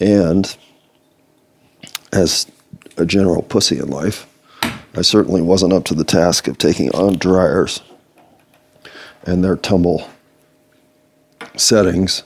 And 0.00 0.56
as 2.10 2.46
a 2.96 3.04
general 3.04 3.42
pussy 3.42 3.78
in 3.78 3.90
life, 3.90 4.26
I 4.94 5.02
certainly 5.02 5.42
wasn't 5.42 5.74
up 5.74 5.84
to 5.86 5.94
the 5.94 6.04
task 6.04 6.48
of 6.48 6.56
taking 6.56 6.88
on 6.92 7.18
dryers 7.18 7.82
and 9.24 9.44
their 9.44 9.56
tumble 9.56 10.08
settings 11.60 12.22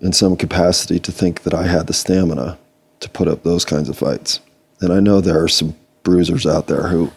in 0.00 0.12
some 0.12 0.36
capacity 0.36 0.98
to 1.00 1.12
think 1.12 1.42
that 1.42 1.54
I 1.54 1.66
had 1.66 1.86
the 1.86 1.92
stamina 1.92 2.58
to 3.00 3.08
put 3.10 3.28
up 3.28 3.42
those 3.42 3.64
kinds 3.64 3.88
of 3.88 3.98
fights. 3.98 4.40
And 4.80 4.92
I 4.92 5.00
know 5.00 5.20
there 5.20 5.42
are 5.42 5.48
some 5.48 5.76
bruisers 6.02 6.46
out 6.46 6.66
there 6.66 6.88
who 6.88 7.10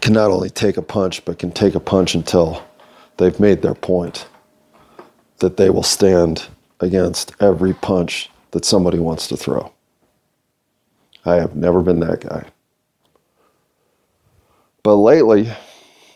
can 0.00 0.12
not 0.12 0.30
only 0.30 0.50
take 0.50 0.76
a 0.76 0.82
punch, 0.82 1.24
but 1.24 1.38
can 1.38 1.52
take 1.52 1.74
a 1.74 1.80
punch 1.80 2.14
until 2.14 2.62
they've 3.16 3.38
made 3.38 3.62
their 3.62 3.74
point 3.74 4.26
that 5.38 5.56
they 5.56 5.70
will 5.70 5.82
stand 5.82 6.48
against 6.80 7.32
every 7.40 7.72
punch 7.72 8.30
that 8.50 8.64
somebody 8.64 8.98
wants 8.98 9.28
to 9.28 9.36
throw. 9.36 9.72
I 11.24 11.36
have 11.36 11.54
never 11.54 11.82
been 11.82 12.00
that 12.00 12.20
guy. 12.20 12.46
But 14.82 14.96
lately, 14.96 15.52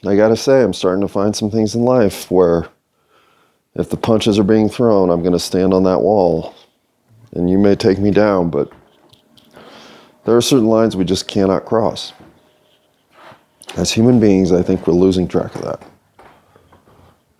I 0.04 0.16
gotta 0.16 0.36
say, 0.36 0.62
I'm 0.62 0.72
starting 0.72 1.02
to 1.02 1.08
find 1.08 1.34
some 1.34 1.50
things 1.50 1.74
in 1.76 1.82
life 1.82 2.30
where 2.30 2.68
if 3.78 3.90
the 3.90 3.96
punches 3.96 4.38
are 4.38 4.44
being 4.44 4.68
thrown, 4.68 5.10
I'm 5.10 5.22
gonna 5.22 5.38
stand 5.38 5.72
on 5.72 5.84
that 5.84 6.00
wall. 6.00 6.54
And 7.32 7.50
you 7.50 7.58
may 7.58 7.74
take 7.74 7.98
me 7.98 8.10
down, 8.10 8.50
but 8.50 8.72
there 10.24 10.36
are 10.36 10.42
certain 10.42 10.68
lines 10.68 10.96
we 10.96 11.04
just 11.04 11.28
cannot 11.28 11.64
cross. 11.64 12.12
As 13.76 13.92
human 13.92 14.18
beings, 14.18 14.52
I 14.52 14.62
think 14.62 14.86
we're 14.86 14.94
losing 14.94 15.28
track 15.28 15.54
of 15.54 15.62
that. 15.62 15.82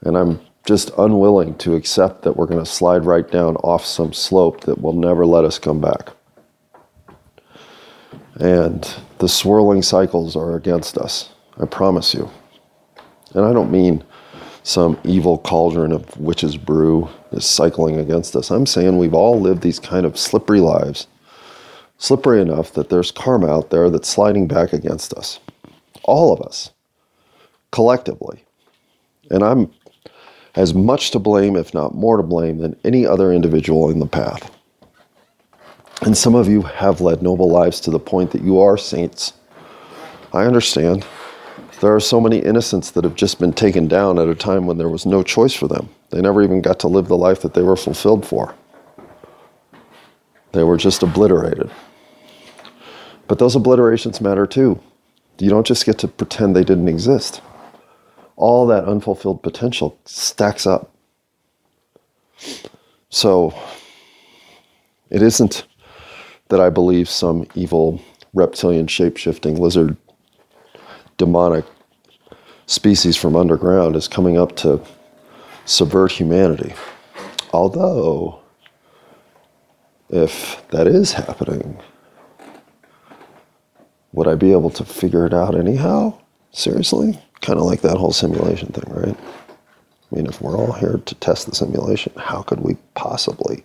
And 0.03 0.17
I'm 0.17 0.41
just 0.67 0.91
unwilling 0.99 1.57
to 1.59 1.75
accept 1.75 2.23
that 2.23 2.37
we're 2.37 2.47
going 2.47 2.63
to 2.63 2.71
slide 2.71 3.05
right 3.05 3.29
down 3.31 3.57
off 3.57 3.87
some 3.87 4.13
slope 4.13 4.63
that 4.63 4.83
will 4.83 4.93
never 4.93 5.25
let 5.25 5.45
us 5.45 5.59
come 5.59 5.81
back. 5.81 6.11
And 8.35 8.89
the 9.19 9.29
swirling 9.29 9.83
cycles 9.83 10.37
are 10.37 10.57
against 10.57 10.99
us, 10.99 11.31
I 11.59 11.65
promise 11.65 12.13
you. 12.13 12.31
And 13.35 13.45
I 13.45 13.53
don't 13.53 13.71
mean 13.71 14.05
some 14.67 14.99
evil 15.05 15.39
cauldron 15.39 15.93
of 15.93 16.19
witch's 16.19 16.57
brew 16.57 17.09
is 17.31 17.47
cycling 17.47 18.01
against 18.01 18.35
us. 18.35 18.51
I'm 18.51 18.67
saying 18.67 18.99
we've 18.99 19.15
all 19.15 19.41
lived 19.41 19.63
these 19.63 19.79
kind 19.79 20.05
of 20.05 20.19
slippery 20.19 20.59
lives, 20.59 21.07
slippery 21.99 22.43
enough 22.43 22.73
that 22.73 22.89
there's 22.89 23.13
karma 23.13 23.47
out 23.47 23.71
there 23.71 23.89
that's 23.91 24.09
sliding 24.09 24.49
back 24.49 24.73
against 24.73 25.15
us. 25.15 25.39
All 26.03 26.33
of 26.33 26.41
us, 26.41 26.73
collectively. 27.71 28.45
And 29.31 29.45
I'm 29.45 29.71
as 30.57 30.75
much 30.75 31.13
to 31.13 31.21
blame, 31.21 31.55
if 31.55 31.73
not 31.73 31.95
more 31.95 32.17
to 32.17 32.25
blame, 32.25 32.59
than 32.59 32.75
any 32.83 33.07
other 33.07 33.33
individual 33.33 33.89
in 33.89 34.01
the 34.01 34.07
path. 34.07 34.51
And 36.03 36.19
some 36.19 36.35
of 36.35 36.49
you 36.49 36.63
have 36.63 37.01
led 37.01 37.23
noble 37.23 37.49
lives 37.49 37.79
to 37.83 37.93
the 37.93 38.01
point 38.01 38.33
that 38.33 38.43
you 38.43 38.59
are 38.59 38.77
saints. 38.77 39.33
I 40.33 40.43
understand. 40.43 41.07
There 41.81 41.95
are 41.95 42.01
so 42.01 42.21
many 42.21 42.39
innocents 42.39 42.91
that 42.93 43.05
have 43.05 43.15
just 43.15 43.39
been 43.39 43.53
taken 43.53 43.87
down 43.87 44.19
at 44.19 44.29
a 44.29 44.35
time 44.35 44.67
when 44.67 44.79
there 44.79 44.89
was 44.89 45.05
no 45.05 45.23
choice 45.23 45.53
for 45.53 45.69
them. 45.69 45.89
They 46.11 46.21
never 46.21 46.43
even 46.43 46.63
got 46.63 46.79
to 46.81 46.89
live 46.89 47.09
the 47.09 47.17
life 47.17 47.43
that 47.43 47.55
they 47.55 47.63
were 47.63 47.77
fulfilled 47.77 48.27
for. 48.27 48.55
They 50.53 50.65
were 50.65 50.79
just 50.79 51.03
obliterated. 51.03 51.71
But 53.29 53.39
those 53.39 53.57
obliterations 53.57 54.21
matter 54.21 54.47
too. 54.47 54.81
You 55.39 55.51
don't 55.51 55.67
just 55.67 55.85
get 55.85 55.99
to 55.99 56.09
pretend 56.09 56.57
they 56.57 56.65
didn't 56.65 56.89
exist 56.89 57.43
all 58.37 58.67
that 58.67 58.85
unfulfilled 58.85 59.43
potential 59.43 59.99
stacks 60.05 60.67
up. 60.67 60.93
So 63.09 63.55
it 65.11 65.23
isn't 65.23 65.67
that 66.49 66.61
I 66.61 66.71
believe 66.71 67.09
some 67.09 67.47
evil 67.55 68.01
reptilian 68.35 68.87
shape 68.87 69.17
shifting 69.17 69.57
lizard 69.57 69.97
demonic 71.17 71.65
species 72.67 73.17
from 73.17 73.37
underground 73.37 73.97
is 73.97 74.09
coming 74.09 74.39
up 74.39 74.57
to 74.57 74.81
subvert 75.65 76.13
humanity. 76.13 76.75
Although, 77.53 78.41
if 80.11 80.63
that 80.69 80.87
is 80.87 81.13
happening, 81.13 81.79
would 84.13 84.29
I 84.29 84.35
be 84.35 84.53
able 84.53 84.71
to 84.71 84.85
figure 84.85 85.27
it 85.27 85.35
out 85.35 85.55
anyhow? 85.55 86.19
Seriously? 86.53 87.21
kind 87.47 87.59
of 87.61 87.65
like 87.65 87.83
that 87.83 87.97
whole 87.97 88.13
simulation 88.13 88.69
thing, 88.69 88.93
right? 88.93 89.17
I 89.17 90.15
mean, 90.15 90.27
if 90.27 90.41
we're 90.41 90.57
all 90.57 90.73
here 90.73 91.01
to 91.05 91.15
test 91.17 91.47
the 91.47 91.55
simulation, 91.55 92.13
how 92.17 92.43
could 92.43 92.61
we 92.61 92.77
possibly? 92.95 93.65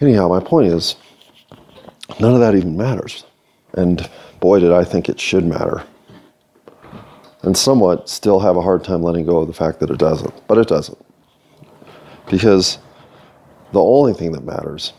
Anyhow, 0.00 0.28
my 0.28 0.40
point 0.40 0.68
is, 0.68 0.96
none 2.20 2.34
of 2.34 2.40
that 2.40 2.54
even 2.54 2.76
matters. 2.76 3.24
And 3.72 4.08
boy, 4.40 4.60
did 4.60 4.72
I 4.72 4.84
think 4.84 5.08
it 5.08 5.20
should 5.20 5.44
matter. 5.44 5.84
And 7.42 7.56
somewhat 7.56 8.08
still 8.08 8.40
have 8.40 8.56
a 8.56 8.62
hard 8.62 8.84
time 8.84 9.02
letting 9.02 9.26
go 9.26 9.38
of 9.38 9.46
the 9.46 9.54
fact 9.54 9.80
that 9.80 9.90
it 9.90 9.98
doesn't. 9.98 10.46
But 10.48 10.58
it 10.58 10.68
doesn't. 10.68 10.98
Because 12.28 12.78
the 13.72 13.80
only 13.80 14.12
thing 14.12 14.32
that 14.32 14.44
matters 14.44 14.92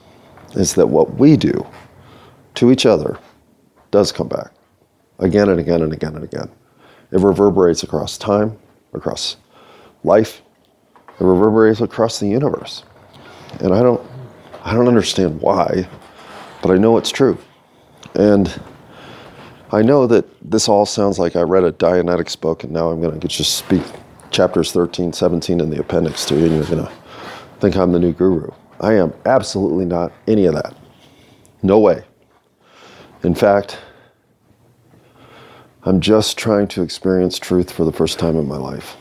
is 0.54 0.74
that 0.76 0.88
what 0.88 1.16
we 1.16 1.38
do 1.38 1.66
to 2.56 2.72
each 2.72 2.86
other 2.86 3.20
does 3.92 4.12
come 4.12 4.28
back 4.28 4.52
again 5.20 5.50
and 5.50 5.60
again 5.60 5.82
and 5.82 5.94
again 5.94 6.16
and 6.16 6.24
again. 6.24 6.50
It 7.12 7.20
reverberates 7.20 7.84
across 7.84 8.18
time, 8.18 8.58
across 8.94 9.38
life. 10.04 10.42
It 11.20 11.24
reverberates 11.24 11.82
across 11.82 12.20
the 12.20 12.28
universe. 12.28 12.84
And 13.60 13.74
I 13.74 13.82
don't 13.82 14.02
I 14.64 14.74
don't 14.74 14.88
understand 14.88 15.42
why, 15.42 15.88
but 16.62 16.72
I 16.72 16.78
know 16.78 16.98
it's 16.98 17.12
true. 17.12 17.38
And 18.16 18.62
I 19.72 19.84
know 19.84 20.08
that 20.08 20.26
this 20.42 20.68
all 20.68 20.88
sounds 20.88 21.20
like 21.20 21.36
I 21.36 21.42
read 21.42 21.64
a 21.64 21.72
Dianetics 21.72 22.40
book 22.40 22.64
and 22.64 22.74
now 22.74 22.90
I'm 22.90 23.02
going 23.02 23.20
to 23.20 23.28
just 23.28 23.56
speak 23.56 23.84
chapters 24.32 24.72
13, 24.72 25.14
17 25.14 25.60
in 25.60 25.70
the 25.70 25.80
appendix 25.80 26.26
to 26.26 26.36
you 26.36 26.46
and 26.46 26.56
you're 26.56 26.66
going 26.66 26.86
to 26.86 26.92
think 27.60 27.76
I'm 27.76 27.92
the 27.92 28.00
new 28.00 28.12
guru. 28.12 28.50
I 28.80 28.94
am 28.94 29.14
absolutely 29.26 29.86
not 29.86 30.12
any 30.28 30.46
of 30.46 30.56
that. 30.56 30.76
No 31.62 31.78
way. 31.80 32.04
In 33.24 33.36
fact, 33.36 33.78
I'm 35.84 36.00
just 36.00 36.38
trying 36.38 36.68
to 36.70 36.82
experience 36.82 37.38
truth 37.38 37.72
for 37.72 37.86
the 37.86 37.92
first 37.92 38.18
time 38.18 38.38
in 38.38 38.48
my 38.48 38.58
life. 38.58 38.98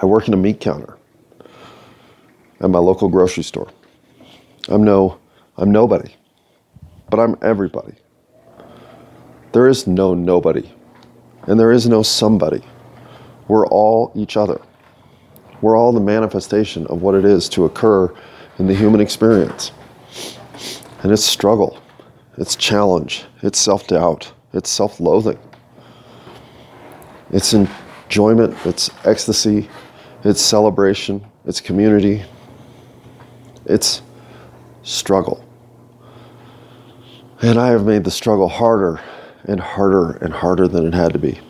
I 0.00 0.06
work 0.06 0.28
in 0.28 0.34
a 0.34 0.36
meat 0.36 0.60
counter 0.60 0.96
at 2.60 2.70
my 2.70 2.78
local 2.78 3.08
grocery 3.08 3.42
store. 3.42 3.70
I'm 4.68 4.84
no 4.84 5.18
I'm 5.56 5.72
nobody, 5.72 6.14
but 7.10 7.18
I'm 7.18 7.36
everybody. 7.42 7.94
There 9.52 9.68
is 9.68 9.86
no 9.86 10.14
nobody, 10.14 10.72
and 11.46 11.60
there 11.60 11.72
is 11.72 11.86
no 11.86 12.02
somebody. 12.02 12.62
We're 13.48 13.66
all 13.66 14.10
each 14.14 14.38
other. 14.38 14.60
We're 15.60 15.76
all 15.76 15.92
the 15.92 16.00
manifestation 16.00 16.86
of 16.86 17.02
what 17.02 17.14
it 17.14 17.26
is 17.26 17.48
to 17.50 17.66
occur 17.66 18.14
in 18.58 18.66
the 18.66 18.74
human 18.74 19.00
experience. 19.00 19.72
And 21.02 21.12
it's 21.12 21.24
struggle, 21.24 21.82
it's 22.38 22.56
challenge, 22.56 23.24
it's 23.42 23.58
self 23.58 23.86
doubt, 23.86 24.32
it's 24.54 24.70
self 24.70 25.00
loathing. 25.00 25.38
It's 27.30 27.54
enjoyment, 27.54 28.56
it's 28.64 28.90
ecstasy, 29.04 29.68
it's 30.24 30.40
celebration, 30.40 31.24
it's 31.44 31.60
community, 31.60 32.24
it's 33.66 34.02
struggle. 34.82 35.44
And 37.42 37.58
I 37.58 37.68
have 37.68 37.84
made 37.84 38.04
the 38.04 38.10
struggle 38.10 38.48
harder 38.48 39.00
and 39.44 39.60
harder 39.60 40.12
and 40.12 40.32
harder 40.32 40.68
than 40.68 40.86
it 40.86 40.94
had 40.94 41.12
to 41.12 41.18
be 41.18 41.40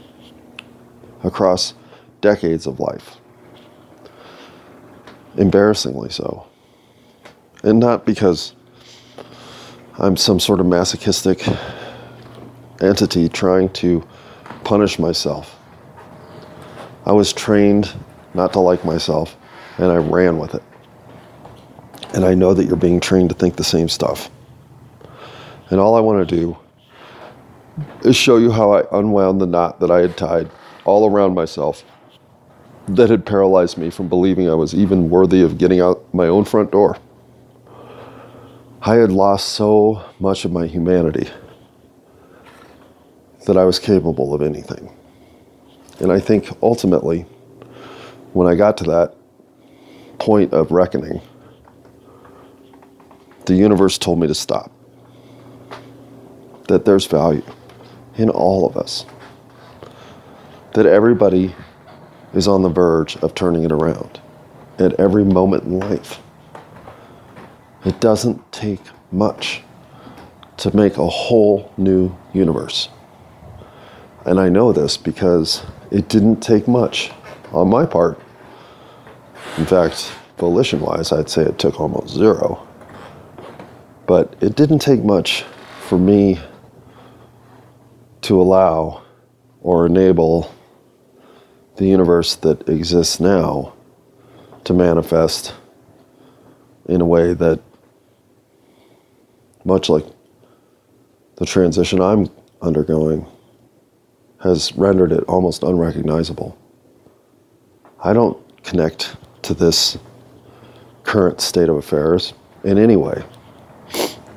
across 1.25 1.75
decades 2.21 2.67
of 2.67 2.81
life. 2.81 3.17
Embarrassingly 5.37 6.11
so. 6.11 6.47
And 7.63 7.79
not 7.79 8.05
because 8.05 8.55
I'm 9.99 10.17
some 10.17 10.41
sort 10.41 10.61
of 10.61 10.67
masochistic 10.67 11.47
entity 12.81 13.29
trying 13.29 13.69
to 13.71 14.07
punish 14.65 14.99
myself. 14.99 15.59
I 17.05 17.13
was 17.13 17.33
trained 17.33 17.93
not 18.35 18.53
to 18.55 18.61
like 18.61 18.85
myself, 18.85 19.37
and 19.79 19.91
I 19.91 19.97
ran 19.97 20.39
with 20.39 20.55
it. 20.55 20.63
And 22.15 22.25
I 22.25 22.35
know 22.35 22.55
that 22.55 22.65
you're 22.65 22.77
being 22.77 23.01
trained 23.01 23.31
to 23.31 23.35
think 23.35 23.57
the 23.57 23.65
same 23.65 23.89
stuff. 23.89 24.31
And 25.71 25.81
all 25.81 25.95
I 25.95 26.01
want 26.01 26.27
to 26.27 26.37
do 26.37 26.57
show 28.13 28.37
you 28.37 28.51
how 28.51 28.73
I 28.73 28.99
unwound 28.99 29.41
the 29.41 29.47
knot 29.47 29.81
that 29.81 29.91
I 29.91 30.01
had 30.01 30.17
tied 30.17 30.51
all 30.85 31.11
around 31.11 31.35
myself 31.35 31.85
that 32.89 33.11
had 33.11 33.25
paralyzed 33.25 33.79
me 33.79 33.91
from 33.91 34.09
believing 34.09 34.51
I 34.51 34.55
was 34.55 34.75
even 34.75 35.09
worthy 35.09 35.43
of 35.43 35.59
getting 35.59 35.81
out 35.81 36.03
my 36.13 36.27
own 36.27 36.45
front 36.45 36.73
door. 36.73 36.99
I 38.83 38.97
had 38.97 39.13
lost 39.13 39.51
so 39.51 40.05
much 40.19 40.45
of 40.45 40.53
my 40.53 40.67
humanity 40.67 41.31
that 43.47 43.57
I 43.57 43.65
was 43.65 43.79
capable 43.79 44.35
of 44.35 44.43
anything. 44.43 44.93
And 46.01 46.11
I 46.11 46.19
think 46.19 46.49
ultimately, 46.63 47.21
when 48.33 48.49
I 48.49 48.57
got 48.57 48.77
to 48.79 48.85
that 48.85 49.15
point 50.19 50.53
of 50.53 50.73
reckoning, 50.73 51.21
the 53.47 53.55
universe 53.55 53.99
told 53.99 54.19
me 54.19 54.27
to 54.27 54.35
stop. 54.35 54.73
That 56.69 56.85
there's 56.85 57.07
value 57.07 57.43
in 58.17 58.29
all 58.31 58.67
of 58.67 58.77
us. 58.77 59.07
That 60.75 60.87
everybody 60.87 61.55
is 62.35 62.49
on 62.49 62.63
the 62.63 62.69
verge 62.69 63.17
of 63.17 63.35
turning 63.35 63.65
it 63.65 63.73
around 63.73 64.21
at 64.79 64.95
every 64.95 65.25
moment 65.25 65.65
in 65.65 65.79
life. 65.79 66.19
It 67.85 68.01
doesn't 68.01 68.53
take 68.53 68.81
much 69.11 69.63
to 70.59 70.75
make 70.77 70.97
a 70.97 71.07
whole 71.07 71.73
new 71.77 72.15
universe. 72.33 72.89
And 74.25 74.39
I 74.39 74.49
know 74.49 74.73
this 74.73 74.97
because 74.97 75.63
it 75.91 76.09
didn't 76.09 76.41
take 76.41 76.69
much 76.69 77.11
on 77.53 77.69
my 77.69 77.85
part. 77.85 78.21
In 79.59 79.67
fact, 79.67 80.13
volition 80.39 80.81
wise, 80.81 81.13
I'd 81.13 81.29
say 81.29 81.43
it 81.43 81.59
took 81.59 81.81
almost 81.81 82.15
zero. 82.15 82.67
But 84.07 84.35
it 84.41 84.57
didn't 84.57 84.79
take 84.79 85.05
much 85.05 85.43
for 85.81 85.99
me 85.99 86.41
to 88.23 88.41
allow 88.41 89.03
or 89.61 89.87
enable 89.87 90.53
the 91.77 91.87
universe 91.87 92.35
that 92.37 92.69
exists 92.69 93.21
now 93.21 93.73
to 94.65 94.73
manifest 94.73 95.55
in 96.87 97.01
a 97.01 97.07
way 97.07 97.35
that, 97.35 97.61
much 99.65 99.89
like 99.89 100.05
the 101.37 101.47
transition 101.47 102.01
I'm 102.01 102.29
undergoing, 102.61 103.27
has 104.43 104.73
rendered 104.75 105.13
it 105.13 105.25
almost 105.25 105.63
unrecognizable. 105.63 106.59
I 108.03 108.13
don't 108.13 108.39
connect 108.65 109.17
to 109.43 109.55
this 109.55 109.97
current 111.05 111.41
state 111.41 111.69
of 111.69 111.77
affairs 111.77 112.35
in 112.65 112.79
any 112.79 112.97
way. 112.97 113.25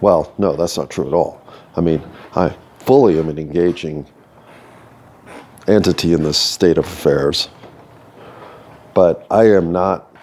Well, 0.02 0.34
no, 0.38 0.56
that's 0.56 0.78
not 0.78 0.89
true 0.89 1.08
at 1.08 1.13
all. 1.13 1.41
I 1.76 1.82
mean, 1.82 2.02
I 2.36 2.56
fully 2.86 3.17
an 3.17 3.38
engaging 3.39 4.06
entity 5.67 6.13
in 6.13 6.24
this 6.24 6.38
state 6.38 6.78
of 6.78 6.86
affairs, 6.86 7.50
but 8.93 9.26
I 9.32 9.45
am 9.45 9.71
not 9.71 10.15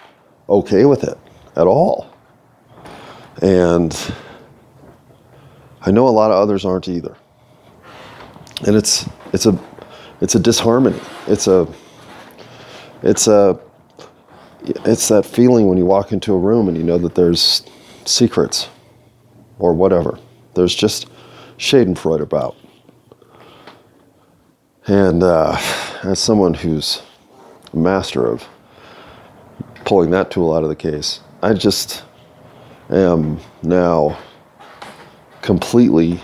okay 0.48 0.84
with 0.84 1.02
it 1.04 1.18
at 1.56 1.66
all. 1.66 2.14
And 3.40 3.96
I 5.80 5.90
know 5.90 6.06
a 6.06 6.10
lot 6.10 6.30
of 6.30 6.36
others 6.36 6.64
aren't 6.64 6.88
either. 6.88 7.16
And 8.66 8.76
it's 8.76 9.08
it's 9.32 9.46
a 9.46 9.58
it's 10.20 10.36
a 10.36 10.38
disharmony. 10.38 11.00
It's 11.26 11.48
a 11.48 11.66
it's 13.02 13.26
a 13.26 13.58
it's 14.84 15.08
that 15.08 15.26
feeling 15.26 15.66
when 15.66 15.76
you 15.76 15.84
walk 15.84 16.12
into 16.12 16.32
a 16.32 16.38
room 16.38 16.68
and 16.68 16.76
you 16.76 16.84
know 16.84 16.98
that 16.98 17.16
there's 17.16 17.64
secrets 18.04 18.68
or 19.58 19.74
whatever. 19.74 20.20
There's 20.54 20.74
just 20.74 21.08
Schadenfreude 21.62 22.22
about. 22.22 22.56
And 24.88 25.22
uh, 25.22 25.56
as 26.02 26.18
someone 26.18 26.54
who's 26.54 27.00
a 27.72 27.76
master 27.76 28.26
of 28.26 28.44
pulling 29.84 30.10
that 30.10 30.32
tool 30.32 30.52
out 30.52 30.64
of 30.64 30.68
the 30.68 30.74
case, 30.74 31.20
I 31.40 31.54
just 31.54 32.02
am 32.90 33.38
now 33.62 34.18
completely 35.40 36.20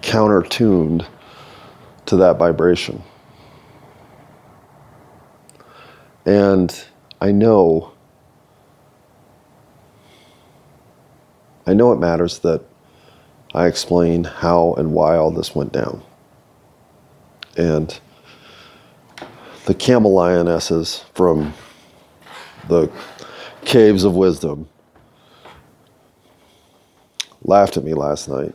counter 0.00 0.42
tuned 0.42 1.04
to 2.06 2.16
that 2.18 2.38
vibration. 2.38 3.02
And 6.24 6.72
I 7.20 7.32
know, 7.32 7.94
I 11.68 11.74
know 11.74 11.92
it 11.92 12.00
matters 12.00 12.38
that 12.38 12.62
I 13.54 13.66
explain 13.66 14.24
how 14.24 14.72
and 14.78 14.92
why 14.92 15.16
all 15.16 15.30
this 15.30 15.54
went 15.54 15.70
down. 15.70 16.02
And 17.58 18.00
the 19.66 19.74
camel 19.74 20.14
lionesses 20.14 21.04
from 21.12 21.52
the 22.68 22.90
caves 23.66 24.04
of 24.04 24.14
wisdom 24.14 24.66
laughed 27.42 27.76
at 27.76 27.84
me 27.84 27.92
last 27.92 28.30
night 28.30 28.54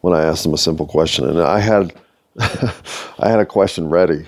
when 0.00 0.12
I 0.12 0.24
asked 0.24 0.42
them 0.42 0.54
a 0.54 0.58
simple 0.58 0.86
question. 0.86 1.28
And 1.28 1.40
I 1.40 1.60
had 1.60 1.94
I 2.40 3.28
had 3.28 3.38
a 3.38 3.46
question 3.46 3.88
ready 3.88 4.26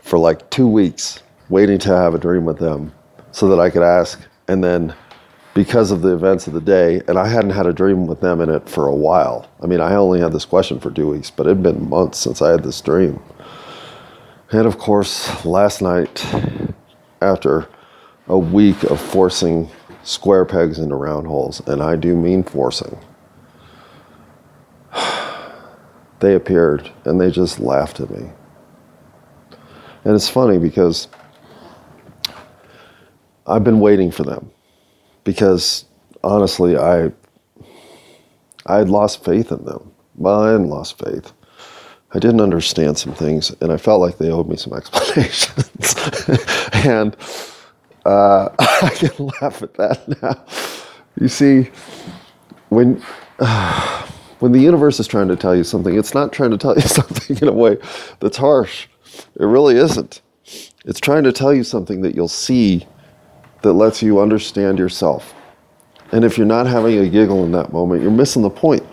for 0.00 0.18
like 0.18 0.48
two 0.48 0.66
weeks, 0.66 1.22
waiting 1.50 1.78
to 1.80 1.94
have 1.94 2.14
a 2.14 2.18
dream 2.18 2.46
with 2.46 2.58
them 2.58 2.94
so 3.30 3.46
that 3.48 3.60
I 3.60 3.68
could 3.68 3.82
ask. 3.82 4.18
And 4.48 4.64
then 4.64 4.94
because 5.54 5.92
of 5.92 6.02
the 6.02 6.12
events 6.12 6.48
of 6.48 6.52
the 6.52 6.60
day, 6.60 7.00
and 7.06 7.16
I 7.16 7.28
hadn't 7.28 7.50
had 7.50 7.66
a 7.66 7.72
dream 7.72 8.08
with 8.08 8.20
them 8.20 8.40
in 8.40 8.50
it 8.50 8.68
for 8.68 8.88
a 8.88 8.94
while. 8.94 9.48
I 9.62 9.66
mean, 9.66 9.80
I 9.80 9.94
only 9.94 10.20
had 10.20 10.32
this 10.32 10.44
question 10.44 10.80
for 10.80 10.90
two 10.90 11.08
weeks, 11.08 11.30
but 11.30 11.46
it 11.46 11.50
had 11.50 11.62
been 11.62 11.88
months 11.88 12.18
since 12.18 12.42
I 12.42 12.50
had 12.50 12.64
this 12.64 12.80
dream. 12.80 13.22
And 14.50 14.66
of 14.66 14.78
course, 14.78 15.44
last 15.44 15.80
night, 15.80 16.26
after 17.22 17.68
a 18.26 18.36
week 18.36 18.82
of 18.84 19.00
forcing 19.00 19.70
square 20.02 20.44
pegs 20.44 20.80
into 20.80 20.96
round 20.96 21.28
holes, 21.28 21.60
and 21.68 21.80
I 21.80 21.94
do 21.96 22.16
mean 22.16 22.42
forcing, 22.42 22.98
they 26.18 26.34
appeared 26.34 26.90
and 27.04 27.20
they 27.20 27.30
just 27.30 27.60
laughed 27.60 28.00
at 28.00 28.10
me. 28.10 28.28
And 30.04 30.14
it's 30.14 30.28
funny 30.28 30.58
because 30.58 31.06
I've 33.46 33.64
been 33.64 33.80
waiting 33.80 34.10
for 34.10 34.24
them 34.24 34.50
because 35.24 35.86
honestly, 36.22 36.76
I 36.76 37.12
I 38.66 38.78
had 38.78 38.88
lost 38.88 39.24
faith 39.24 39.50
in 39.52 39.64
them. 39.64 39.90
Hadn't 40.22 40.68
lost 40.68 40.98
faith. 40.98 41.32
I 42.12 42.18
didn't 42.20 42.40
understand 42.40 42.96
some 42.96 43.12
things, 43.12 43.54
and 43.60 43.72
I 43.72 43.76
felt 43.76 44.00
like 44.00 44.18
they 44.18 44.30
owed 44.30 44.48
me 44.48 44.56
some 44.56 44.72
explanations. 44.76 45.96
and 46.86 47.16
uh, 48.04 48.48
I 48.58 48.90
can 48.94 49.26
laugh 49.40 49.62
at 49.62 49.74
that 49.74 50.22
now. 50.22 50.44
You 51.20 51.28
see, 51.28 51.70
when 52.68 53.02
uh, 53.40 54.06
when 54.38 54.52
the 54.52 54.60
universe 54.60 55.00
is 55.00 55.06
trying 55.06 55.28
to 55.28 55.36
tell 55.36 55.56
you 55.56 55.64
something, 55.64 55.98
it's 55.98 56.14
not 56.14 56.32
trying 56.32 56.50
to 56.50 56.58
tell 56.58 56.74
you 56.76 56.82
something 56.82 57.36
in 57.38 57.48
a 57.48 57.52
way 57.52 57.78
that's 58.20 58.36
harsh. 58.36 58.86
It 59.36 59.44
really 59.44 59.76
isn't. 59.76 60.22
It's 60.84 61.00
trying 61.00 61.24
to 61.24 61.32
tell 61.32 61.54
you 61.54 61.64
something 61.64 62.02
that 62.02 62.14
you'll 62.14 62.28
see 62.28 62.86
that 63.64 63.72
lets 63.72 64.02
you 64.02 64.20
understand 64.20 64.78
yourself. 64.78 65.34
And 66.12 66.22
if 66.22 66.36
you're 66.36 66.46
not 66.46 66.66
having 66.66 66.98
a 66.98 67.08
giggle 67.08 67.44
in 67.44 67.52
that 67.52 67.72
moment, 67.72 68.02
you're 68.02 68.10
missing 68.10 68.42
the 68.42 68.50
point. 68.50 68.84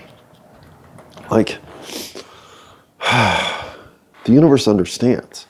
Like, 1.29 1.59
the 3.01 4.31
universe 4.31 4.69
understands. 4.69 5.45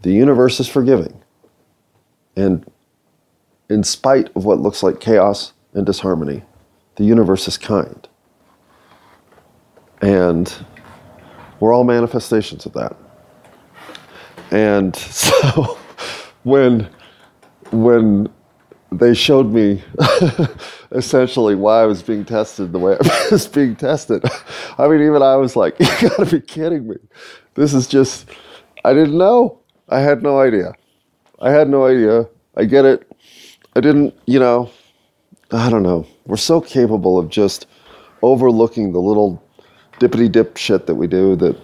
The 0.00 0.12
universe 0.12 0.60
is 0.60 0.66
forgiving. 0.66 1.22
And 2.34 2.64
in 3.68 3.84
spite 3.84 4.30
of 4.34 4.46
what 4.46 4.60
looks 4.60 4.82
like 4.82 4.98
chaos 4.98 5.52
and 5.74 5.84
disharmony, 5.84 6.42
the 6.96 7.04
universe 7.04 7.46
is 7.46 7.58
kind. 7.58 8.08
And 10.00 10.52
we're 11.60 11.74
all 11.74 11.84
manifestations 11.84 12.64
of 12.64 12.72
that. 12.72 12.96
And 14.50 14.96
so 14.96 15.78
when 16.44 16.88
when 17.72 18.28
they 18.92 19.14
showed 19.14 19.50
me 19.52 19.82
essentially 20.92 21.54
why 21.54 21.82
I 21.82 21.86
was 21.86 22.02
being 22.02 22.24
tested 22.24 22.72
the 22.72 22.78
way 22.78 22.96
I 23.04 23.28
was 23.30 23.48
being 23.48 23.74
tested. 23.74 24.24
I 24.78 24.88
mean, 24.88 25.00
even 25.02 25.22
I 25.22 25.36
was 25.36 25.56
like, 25.56 25.76
you 25.80 26.08
gotta 26.08 26.26
be 26.26 26.40
kidding 26.40 26.88
me. 26.88 26.96
This 27.54 27.74
is 27.74 27.86
just, 27.86 28.28
I 28.84 28.92
didn't 28.92 29.16
know. 29.16 29.60
I 29.88 30.00
had 30.00 30.22
no 30.22 30.38
idea. 30.40 30.74
I 31.40 31.50
had 31.50 31.68
no 31.68 31.86
idea. 31.86 32.28
I 32.56 32.64
get 32.64 32.84
it. 32.84 33.10
I 33.74 33.80
didn't, 33.80 34.14
you 34.26 34.38
know, 34.38 34.70
I 35.50 35.70
don't 35.70 35.82
know. 35.82 36.06
We're 36.26 36.36
so 36.36 36.60
capable 36.60 37.18
of 37.18 37.30
just 37.30 37.66
overlooking 38.22 38.92
the 38.92 39.00
little 39.00 39.42
dippity 39.98 40.30
dip 40.30 40.56
shit 40.56 40.86
that 40.86 40.94
we 40.94 41.06
do 41.06 41.36
that 41.36 41.58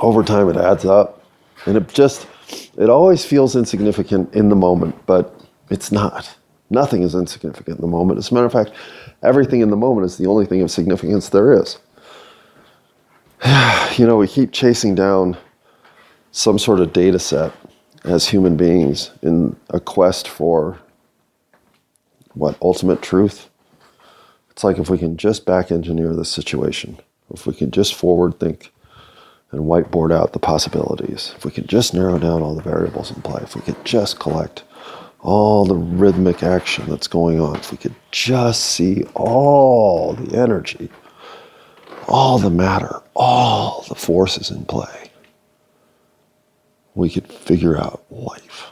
over 0.00 0.22
time 0.22 0.48
it 0.48 0.56
adds 0.56 0.84
up. 0.84 1.24
And 1.66 1.76
it 1.76 1.88
just, 1.88 2.26
it 2.76 2.88
always 2.88 3.24
feels 3.24 3.56
insignificant 3.56 4.34
in 4.34 4.48
the 4.48 4.56
moment, 4.56 4.94
but 5.06 5.34
it's 5.70 5.92
not. 5.92 6.34
Nothing 6.70 7.02
is 7.02 7.14
insignificant 7.14 7.76
in 7.76 7.82
the 7.82 7.86
moment. 7.86 8.18
As 8.18 8.30
a 8.30 8.34
matter 8.34 8.46
of 8.46 8.52
fact, 8.52 8.72
everything 9.22 9.60
in 9.60 9.70
the 9.70 9.76
moment 9.76 10.06
is 10.06 10.16
the 10.16 10.26
only 10.26 10.46
thing 10.46 10.62
of 10.62 10.70
significance 10.70 11.28
there 11.28 11.52
is. 11.52 11.78
you 13.98 14.06
know, 14.06 14.16
we 14.16 14.26
keep 14.26 14.52
chasing 14.52 14.94
down 14.94 15.36
some 16.30 16.58
sort 16.58 16.80
of 16.80 16.92
data 16.92 17.18
set 17.18 17.52
as 18.04 18.26
human 18.26 18.56
beings 18.56 19.10
in 19.22 19.54
a 19.70 19.78
quest 19.78 20.26
for 20.26 20.78
what 22.34 22.56
ultimate 22.62 23.02
truth. 23.02 23.50
It's 24.50 24.64
like 24.64 24.78
if 24.78 24.88
we 24.88 24.98
can 24.98 25.16
just 25.16 25.44
back 25.44 25.70
engineer 25.70 26.14
the 26.14 26.24
situation, 26.24 26.98
if 27.32 27.46
we 27.46 27.54
can 27.54 27.70
just 27.70 27.94
forward 27.94 28.40
think 28.40 28.72
and 29.52 29.62
whiteboard 29.62 30.12
out 30.12 30.32
the 30.32 30.38
possibilities, 30.38 31.34
if 31.36 31.44
we 31.44 31.50
can 31.50 31.66
just 31.66 31.94
narrow 31.94 32.18
down 32.18 32.42
all 32.42 32.54
the 32.54 32.62
variables 32.62 33.14
in 33.14 33.20
play, 33.22 33.42
if 33.42 33.54
we 33.54 33.60
could 33.60 33.84
just 33.84 34.18
collect 34.18 34.64
all 35.20 35.64
the 35.64 35.76
rhythmic 35.76 36.42
action 36.42 36.84
that's 36.88 37.06
going 37.06 37.38
on, 37.38 37.56
if 37.56 37.70
we 37.70 37.76
could 37.78 37.94
just 38.10 38.64
see 38.64 39.04
all 39.14 40.14
the 40.14 40.36
energy, 40.36 40.90
all 42.08 42.38
the 42.38 42.50
matter, 42.50 43.02
all 43.14 43.84
the 43.88 43.94
forces 43.94 44.50
in 44.50 44.64
play, 44.64 45.10
we 46.94 47.10
could 47.10 47.28
figure 47.28 47.76
out 47.78 48.04
life. 48.10 48.70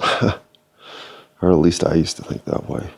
or 1.40 1.50
at 1.50 1.58
least 1.58 1.84
I 1.84 1.94
used 1.94 2.16
to 2.16 2.24
think 2.24 2.44
that 2.44 2.68
way. 2.68 2.90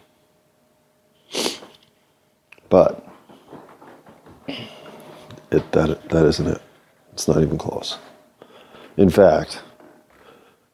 But 2.71 3.07
it, 5.51 5.73
that, 5.73 6.09
that 6.11 6.27
isn't 6.27 6.47
it. 6.47 6.63
It's 7.13 7.29
not 7.29 7.43
even 7.43 7.59
close. 7.59 7.99
In 8.97 9.11
fact, 9.11 9.63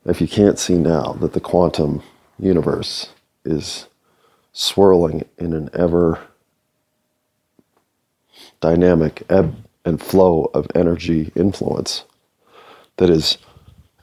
if 0.05 0.21
you 0.21 0.29
can't 0.29 0.59
see 0.59 0.77
now 0.77 1.13
that 1.21 1.33
the 1.33 1.41
quantum 1.41 2.03
universe 2.39 3.11
is 3.45 3.87
swirling 4.53 5.25
in 5.39 5.53
an 5.53 5.71
ever 5.75 6.21
dynamic 8.61 9.23
ebb 9.29 9.57
and 9.85 10.01
flow 10.01 10.51
of 10.55 10.67
energy 10.75 11.33
influence 11.35 12.05
that 12.97 13.11
is 13.11 13.39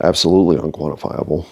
absolutely 0.01 0.57
unquantifiable, 0.57 1.45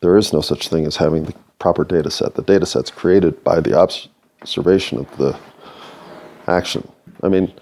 there 0.00 0.16
is 0.16 0.32
no 0.32 0.40
such 0.40 0.68
thing 0.68 0.86
as 0.86 0.96
having 0.96 1.24
the 1.24 1.34
proper 1.58 1.84
data 1.84 2.10
set. 2.10 2.34
The 2.34 2.42
data 2.42 2.66
set's 2.66 2.90
created 2.90 3.42
by 3.42 3.60
the 3.60 3.74
observation 3.74 4.98
of 4.98 5.16
the 5.16 5.38
action. 6.46 6.86
I 7.22 7.28
mean, 7.28 7.52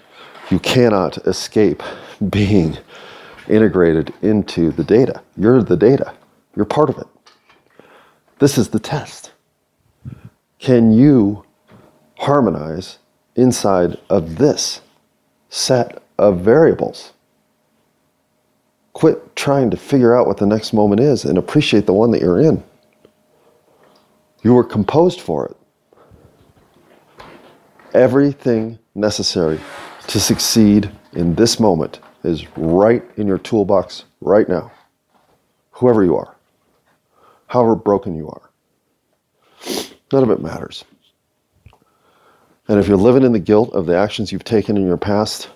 you 0.49 0.59
cannot 0.59 1.17
escape 1.27 1.81
being 2.29 2.77
integrated 3.47 4.13
into 4.21 4.71
the 4.71 4.83
data. 4.83 5.21
You're 5.37 5.63
the 5.63 5.77
data, 5.77 6.13
you're 6.55 6.65
part 6.65 6.89
of 6.89 6.97
it. 6.97 7.07
This 8.39 8.57
is 8.57 8.69
the 8.69 8.79
test. 8.79 9.31
Can 10.59 10.91
you 10.91 11.45
harmonize 12.17 12.99
inside 13.35 13.97
of 14.09 14.37
this 14.37 14.81
set 15.49 16.01
of 16.17 16.39
variables? 16.39 17.13
Quit 18.93 19.35
trying 19.35 19.71
to 19.71 19.77
figure 19.77 20.15
out 20.15 20.27
what 20.27 20.37
the 20.37 20.45
next 20.45 20.73
moment 20.73 21.01
is 21.01 21.25
and 21.25 21.37
appreciate 21.37 21.85
the 21.85 21.93
one 21.93 22.11
that 22.11 22.21
you're 22.21 22.39
in. 22.39 22.63
You 24.43 24.53
were 24.53 24.63
composed 24.63 25.21
for 25.21 25.47
it. 25.47 25.57
Everything 27.93 28.77
necessary 28.93 29.59
to 30.07 30.19
succeed 30.19 30.91
in 31.13 31.35
this 31.35 31.59
moment 31.59 31.99
is 32.23 32.45
right 32.57 33.03
in 33.17 33.27
your 33.27 33.37
toolbox 33.37 34.05
right 34.21 34.47
now. 34.47 34.71
Whoever 35.71 36.03
you 36.03 36.15
are, 36.15 36.35
however 37.47 37.75
broken 37.75 38.15
you 38.15 38.29
are, 38.29 38.49
none 40.11 40.23
of 40.23 40.29
it 40.29 40.41
matters. 40.41 40.85
And 42.67 42.79
if 42.79 42.87
you're 42.87 42.97
living 42.97 43.23
in 43.23 43.33
the 43.33 43.39
guilt 43.39 43.73
of 43.73 43.85
the 43.85 43.97
actions 43.97 44.31
you've 44.31 44.43
taken 44.43 44.77
in 44.77 44.85
your 44.87 44.97
past, 44.97 45.49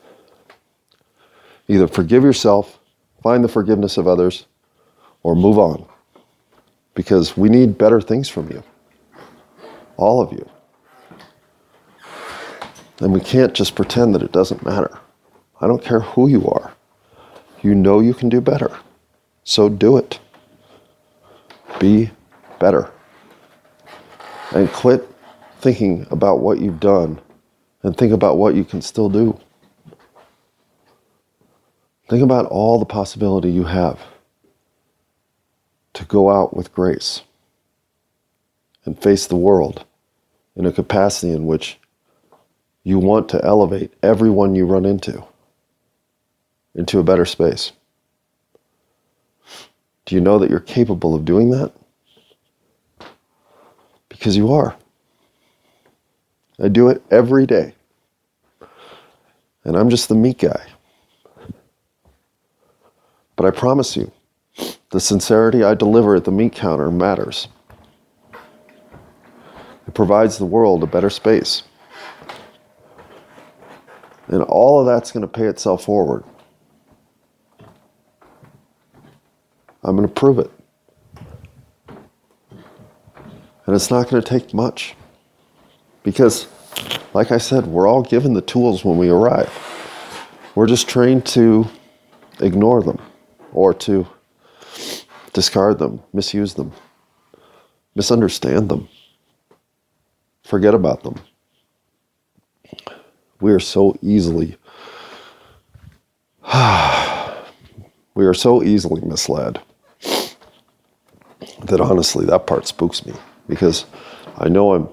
either 1.68 1.88
forgive 1.88 2.24
yourself, 2.24 2.80
find 3.24 3.44
the 3.44 3.50
forgiveness 3.50 3.98
of 3.98 4.08
others, 4.08 4.46
or 5.24 5.36
move 5.36 5.58
on. 5.58 5.86
Because 6.96 7.38
we 7.38 7.50
need 7.50 7.78
better 7.78 8.02
things 8.02 8.28
from 8.28 8.52
you. 8.52 8.64
All 9.96 10.22
of 10.22 10.34
you. 10.34 10.50
And 13.00 13.14
we 13.14 13.20
can't 13.20 13.54
just 13.54 13.76
pretend 13.76 14.16
that 14.16 14.24
it 14.24 14.32
doesn't 14.32 14.66
matter. 14.66 15.00
I 15.62 15.68
don't 15.68 15.84
care 15.84 16.00
who 16.00 16.28
you 16.28 16.48
are. 16.48 16.74
You 17.62 17.76
know 17.76 18.00
you 18.00 18.14
can 18.14 18.30
do 18.30 18.42
better. 18.42 18.72
So 19.44 19.70
do 19.70 19.98
it. 19.98 20.20
Be 21.80 22.12
better. 22.60 22.92
And 24.54 24.72
quit 24.72 25.08
thinking 25.60 26.08
about 26.12 26.40
what 26.40 26.60
you've 26.60 26.80
done 26.80 27.20
and 27.84 27.96
think 27.96 28.14
about 28.14 28.38
what 28.38 28.56
you 28.56 28.64
can 28.64 28.82
still 28.82 29.10
do. 29.10 29.40
Think 32.10 32.24
about 32.24 32.46
all 32.46 32.80
the 32.80 32.86
possibility 32.86 33.52
you 33.52 33.66
have 33.66 34.00
to 35.94 36.06
go 36.06 36.30
out 36.30 36.56
with 36.56 36.74
grace 36.74 37.24
and 38.86 39.02
face 39.02 39.28
the 39.28 39.36
world 39.36 39.86
in 40.56 40.66
a 40.66 40.72
capacity 40.72 41.34
in 41.34 41.46
which 41.46 41.80
you 42.88 42.98
want 42.98 43.28
to 43.28 43.44
elevate 43.44 43.92
everyone 44.02 44.56
you 44.56 44.66
run 44.66 44.86
into 44.86 45.22
into 46.74 47.00
a 47.00 47.04
better 47.04 47.26
space. 47.26 47.74
Do 50.06 50.16
you 50.16 50.22
know 50.22 50.40
that 50.40 50.50
you're 50.50 50.62
capable 50.62 51.14
of 51.14 51.26
doing 51.26 51.50
that? 51.50 51.74
Because 54.08 54.38
you 54.38 54.54
are. 54.54 54.74
I 56.64 56.70
do 56.70 56.88
it 56.88 57.04
every 57.12 57.46
day. 57.46 57.74
And 59.66 59.76
I'm 59.76 59.90
just 59.90 60.08
the 60.08 60.16
meat 60.16 60.38
guy. 60.38 60.66
But 63.36 63.48
I 63.48 63.52
promise 63.52 63.98
you, 63.98 64.10
the 64.92 65.02
sincerity 65.02 65.62
I 65.62 65.74
deliver 65.74 66.16
at 66.16 66.24
the 66.24 66.32
meat 66.32 66.54
counter 66.54 66.90
matters. 66.90 67.50
It 69.86 69.94
provides 69.94 70.38
the 70.38 70.46
world 70.46 70.84
a 70.84 70.88
better 70.88 71.10
space. 71.10 71.64
And 74.28 74.44
all 74.44 74.80
of 74.80 74.86
that's 74.86 75.12
going 75.12 75.22
to 75.22 75.28
pay 75.28 75.46
itself 75.46 75.86
forward. 75.86 76.24
I'm 79.84 79.96
going 79.96 80.08
to 80.08 80.14
prove 80.14 80.40
it. 80.40 80.52
And 83.66 83.76
it's 83.76 83.90
not 83.90 84.10
going 84.10 84.22
to 84.22 84.28
take 84.28 84.54
much. 84.54 84.96
Because, 86.04 86.48
like 87.14 87.32
I 87.32 87.38
said, 87.38 87.68
we're 87.68 87.88
all 87.88 88.02
given 88.02 88.34
the 88.34 88.42
tools 88.42 88.84
when 88.84 88.98
we 88.98 89.10
arrive. 89.10 89.52
We're 90.56 90.68
just 90.68 90.90
trained 90.90 91.26
to 91.28 91.68
ignore 92.40 92.82
them 92.82 93.00
or 93.54 93.74
to 93.74 94.08
discard 95.34 95.80
them, 95.80 96.02
misuse 96.14 96.54
them, 96.56 96.72
misunderstand 97.96 98.70
them, 98.70 98.90
forget 100.44 100.74
about 100.74 101.04
them. 101.04 101.16
We 103.40 103.52
are 103.52 103.60
so 103.60 103.98
easily 104.02 104.58
we 108.16 108.26
are 108.26 108.34
so 108.34 108.64
easily 108.64 109.02
misled 109.02 109.62
that 111.66 111.82
honestly, 111.82 112.26
that 112.26 112.48
part 112.48 112.68
spooks 112.68 113.06
me 113.06 113.14
because 113.48 113.86
I 114.38 114.48
know 114.48 114.74
I'm 114.74 114.90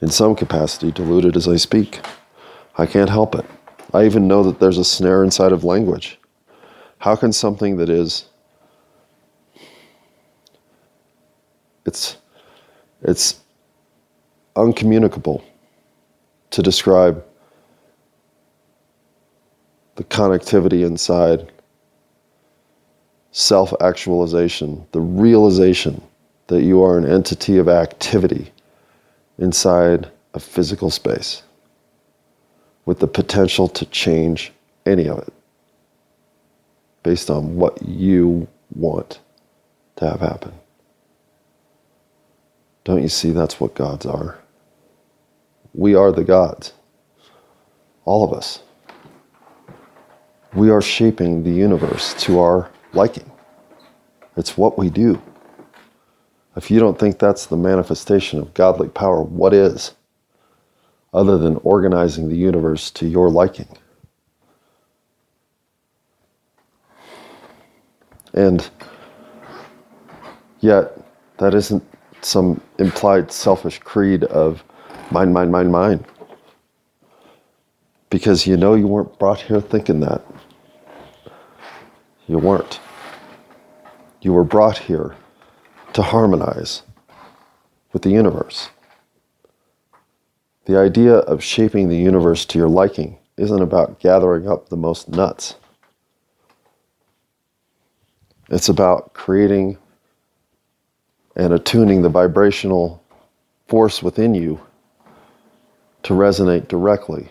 in 0.00 0.10
some 0.10 0.36
capacity 0.36 0.92
deluded 0.92 1.36
as 1.36 1.48
I 1.48 1.56
speak. 1.56 2.00
I 2.78 2.86
can't 2.86 3.10
help 3.10 3.34
it. 3.34 3.44
I 3.92 4.04
even 4.04 4.28
know 4.28 4.44
that 4.44 4.60
there's 4.60 4.78
a 4.78 4.84
snare 4.84 5.24
inside 5.24 5.50
of 5.52 5.64
language. 5.64 6.18
How 6.98 7.16
can 7.16 7.32
something 7.32 7.76
that 7.78 7.88
is 7.88 8.26
it's 11.84 12.16
it's 13.02 13.40
uncommunicable 14.54 15.44
to 16.50 16.62
describe 16.62 17.25
the 19.96 20.04
connectivity 20.04 20.86
inside 20.86 21.50
self 23.32 23.72
actualization, 23.80 24.86
the 24.92 25.00
realization 25.00 26.00
that 26.46 26.62
you 26.62 26.82
are 26.82 26.96
an 26.96 27.04
entity 27.04 27.58
of 27.58 27.68
activity 27.68 28.52
inside 29.38 30.10
a 30.34 30.40
physical 30.40 30.90
space 30.90 31.42
with 32.84 33.00
the 33.00 33.06
potential 33.06 33.68
to 33.68 33.84
change 33.86 34.52
any 34.86 35.08
of 35.08 35.18
it 35.18 35.32
based 37.02 37.30
on 37.30 37.56
what 37.56 37.82
you 37.82 38.46
want 38.74 39.18
to 39.96 40.08
have 40.08 40.20
happen. 40.20 40.52
Don't 42.84 43.02
you 43.02 43.08
see 43.08 43.30
that's 43.30 43.60
what 43.60 43.74
gods 43.74 44.06
are? 44.06 44.38
We 45.74 45.94
are 45.94 46.12
the 46.12 46.24
gods. 46.24 46.72
All 48.04 48.24
of 48.24 48.32
us. 48.32 48.60
We 50.56 50.70
are 50.70 50.80
shaping 50.80 51.42
the 51.42 51.50
universe 51.50 52.14
to 52.24 52.38
our 52.38 52.70
liking. 52.94 53.30
It's 54.38 54.56
what 54.56 54.78
we 54.78 54.88
do. 54.88 55.20
If 56.56 56.70
you 56.70 56.80
don't 56.80 56.98
think 56.98 57.18
that's 57.18 57.44
the 57.44 57.58
manifestation 57.58 58.38
of 58.38 58.54
godly 58.54 58.88
power, 58.88 59.20
what 59.20 59.52
is? 59.52 59.92
Other 61.12 61.36
than 61.36 61.56
organizing 61.56 62.30
the 62.30 62.36
universe 62.38 62.90
to 62.92 63.06
your 63.06 63.28
liking. 63.28 63.68
And 68.32 68.66
yet, 70.60 70.98
that 71.36 71.52
isn't 71.54 71.84
some 72.22 72.62
implied 72.78 73.30
selfish 73.30 73.78
creed 73.80 74.24
of 74.24 74.64
mine, 75.10 75.34
mine, 75.34 75.50
mine, 75.50 75.70
mine. 75.70 76.06
Because 78.08 78.46
you 78.46 78.56
know 78.56 78.74
you 78.74 78.86
weren't 78.86 79.18
brought 79.18 79.42
here 79.42 79.60
thinking 79.60 80.00
that. 80.00 80.24
You 82.26 82.38
weren't. 82.38 82.80
You 84.20 84.32
were 84.32 84.44
brought 84.44 84.78
here 84.78 85.16
to 85.92 86.02
harmonize 86.02 86.82
with 87.92 88.02
the 88.02 88.10
universe. 88.10 88.70
The 90.66 90.76
idea 90.76 91.18
of 91.18 91.44
shaping 91.44 91.88
the 91.88 91.96
universe 91.96 92.44
to 92.46 92.58
your 92.58 92.68
liking 92.68 93.18
isn't 93.36 93.62
about 93.62 94.00
gathering 94.00 94.48
up 94.48 94.68
the 94.68 94.76
most 94.76 95.08
nuts. 95.08 95.54
It's 98.50 98.68
about 98.68 99.12
creating 99.14 99.78
and 101.36 101.52
attuning 101.52 102.02
the 102.02 102.08
vibrational 102.08 103.02
force 103.68 104.02
within 104.02 104.34
you 104.34 104.60
to 106.02 106.14
resonate 106.14 106.68
directly 106.68 107.28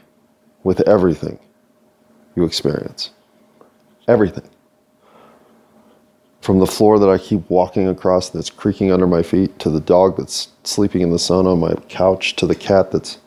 with 0.63 0.81
everything 0.87 1.39
you 2.35 2.45
experience. 2.45 3.11
Everything. 4.07 4.49
From 6.45 6.59
the 6.59 6.67
floor 6.67 6.99
that 6.99 7.09
I 7.09 7.17
keep 7.17 7.49
walking 7.49 7.87
across 7.87 8.29
that's 8.29 8.51
creaking 8.51 8.91
under 8.91 9.07
my 9.07 9.23
feet, 9.23 9.57
to 9.57 9.71
the 9.71 9.79
dog 9.79 10.17
that's 10.17 10.49
sleeping 10.63 11.01
in 11.01 11.09
the 11.09 11.17
sun 11.17 11.47
on 11.47 11.59
my 11.59 11.73
couch, 11.89 12.35
to 12.35 12.45
the 12.45 12.53
cat 12.53 12.91
that's 12.91 13.17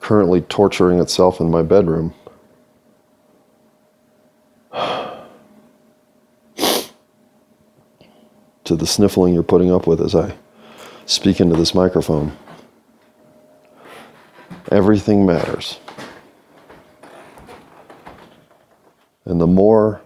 currently 0.00 0.42
torturing 0.42 1.00
itself 1.00 1.40
in 1.40 1.50
my 1.50 1.62
bedroom. 1.62 2.12
to 4.74 5.16
the 8.66 8.86
sniffling 8.86 9.32
you're 9.32 9.42
putting 9.42 9.72
up 9.72 9.86
with 9.86 10.02
as 10.02 10.14
I 10.14 10.36
speak 11.06 11.40
into 11.40 11.56
this 11.56 11.74
microphone. 11.74 12.36
Everything 14.70 15.24
matters. 15.24 15.80
And 19.24 19.40
the 19.40 19.46
more 19.46 20.02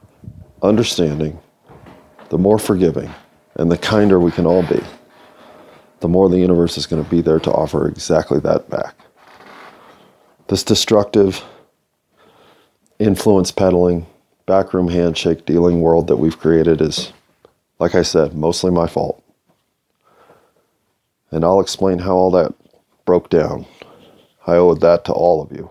understanding, 0.62 1.40
the 2.30 2.38
more 2.38 2.58
forgiving, 2.58 3.12
and 3.54 3.70
the 3.70 3.78
kinder 3.78 4.20
we 4.20 4.30
can 4.30 4.46
all 4.46 4.62
be, 4.62 4.80
the 6.00 6.08
more 6.08 6.28
the 6.28 6.38
universe 6.38 6.76
is 6.78 6.86
going 6.86 7.02
to 7.02 7.10
be 7.10 7.20
there 7.20 7.40
to 7.40 7.52
offer 7.52 7.88
exactly 7.88 8.38
that 8.40 8.68
back. 8.70 8.94
This 10.48 10.62
destructive, 10.62 11.42
influence 12.98 13.50
peddling, 13.50 14.06
backroom 14.46 14.88
handshake 14.88 15.44
dealing 15.44 15.80
world 15.80 16.06
that 16.06 16.16
we've 16.16 16.38
created 16.38 16.80
is 16.80 17.12
like 17.78 17.94
I 17.94 18.02
said, 18.02 18.34
mostly 18.34 18.70
my 18.70 18.86
fault. 18.86 19.22
And 21.30 21.44
I'll 21.44 21.60
explain 21.60 21.98
how 21.98 22.14
all 22.14 22.30
that 22.32 22.54
broke 23.04 23.30
down. 23.30 23.66
I 24.46 24.56
owe 24.56 24.74
that 24.74 25.04
to 25.04 25.12
all 25.12 25.42
of 25.42 25.52
you. 25.52 25.70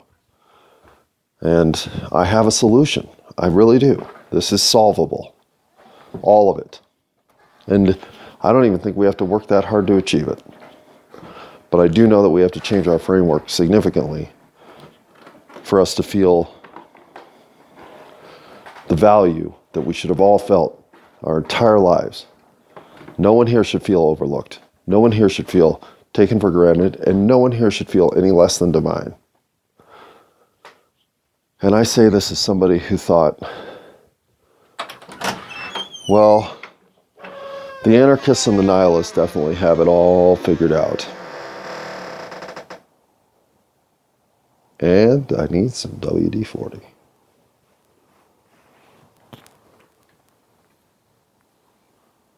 And 1.41 1.89
I 2.11 2.25
have 2.25 2.47
a 2.47 2.51
solution. 2.51 3.09
I 3.37 3.47
really 3.47 3.79
do. 3.79 4.05
This 4.31 4.51
is 4.51 4.63
solvable. 4.63 5.35
All 6.21 6.49
of 6.49 6.59
it. 6.59 6.79
And 7.67 7.97
I 8.41 8.51
don't 8.51 8.65
even 8.65 8.79
think 8.79 8.95
we 8.95 9.05
have 9.05 9.17
to 9.17 9.25
work 9.25 9.47
that 9.47 9.65
hard 9.65 9.87
to 9.87 9.97
achieve 9.97 10.27
it. 10.27 10.43
But 11.69 11.79
I 11.79 11.87
do 11.87 12.07
know 12.07 12.23
that 12.23 12.29
we 12.29 12.41
have 12.41 12.51
to 12.51 12.59
change 12.59 12.87
our 12.87 12.99
framework 12.99 13.49
significantly 13.49 14.29
for 15.63 15.81
us 15.81 15.93
to 15.95 16.03
feel 16.03 16.53
the 18.87 18.95
value 18.95 19.53
that 19.73 19.81
we 19.81 19.93
should 19.93 20.09
have 20.09 20.21
all 20.21 20.39
felt 20.39 20.81
our 21.23 21.39
entire 21.39 21.79
lives. 21.79 22.25
No 23.17 23.33
one 23.33 23.47
here 23.47 23.63
should 23.63 23.83
feel 23.83 24.01
overlooked. 24.03 24.59
No 24.85 24.99
one 24.99 25.11
here 25.11 25.27
should 25.27 25.49
feel 25.49 25.81
taken 26.13 26.39
for 26.39 26.51
granted, 26.51 26.95
and 27.01 27.27
no 27.27 27.37
one 27.37 27.51
here 27.51 27.69
should 27.69 27.89
feel 27.89 28.13
any 28.15 28.31
less 28.31 28.59
than 28.59 28.71
divine. 28.71 29.13
And 31.61 31.75
I 31.75 31.83
say 31.83 32.07
this 32.07 32.31
as 32.31 32.39
somebody 32.39 32.79
who 32.79 32.97
thought, 32.97 33.39
well, 36.07 36.57
the 37.83 37.95
anarchists 37.95 38.47
and 38.47 38.57
the 38.57 38.63
nihilists 38.63 39.15
definitely 39.15 39.55
have 39.55 39.79
it 39.79 39.87
all 39.87 40.35
figured 40.35 40.71
out. 40.71 41.07
And 44.79 45.31
I 45.33 45.47
need 45.47 45.71
some 45.73 45.93
WD 45.93 46.45
40. 46.45 46.79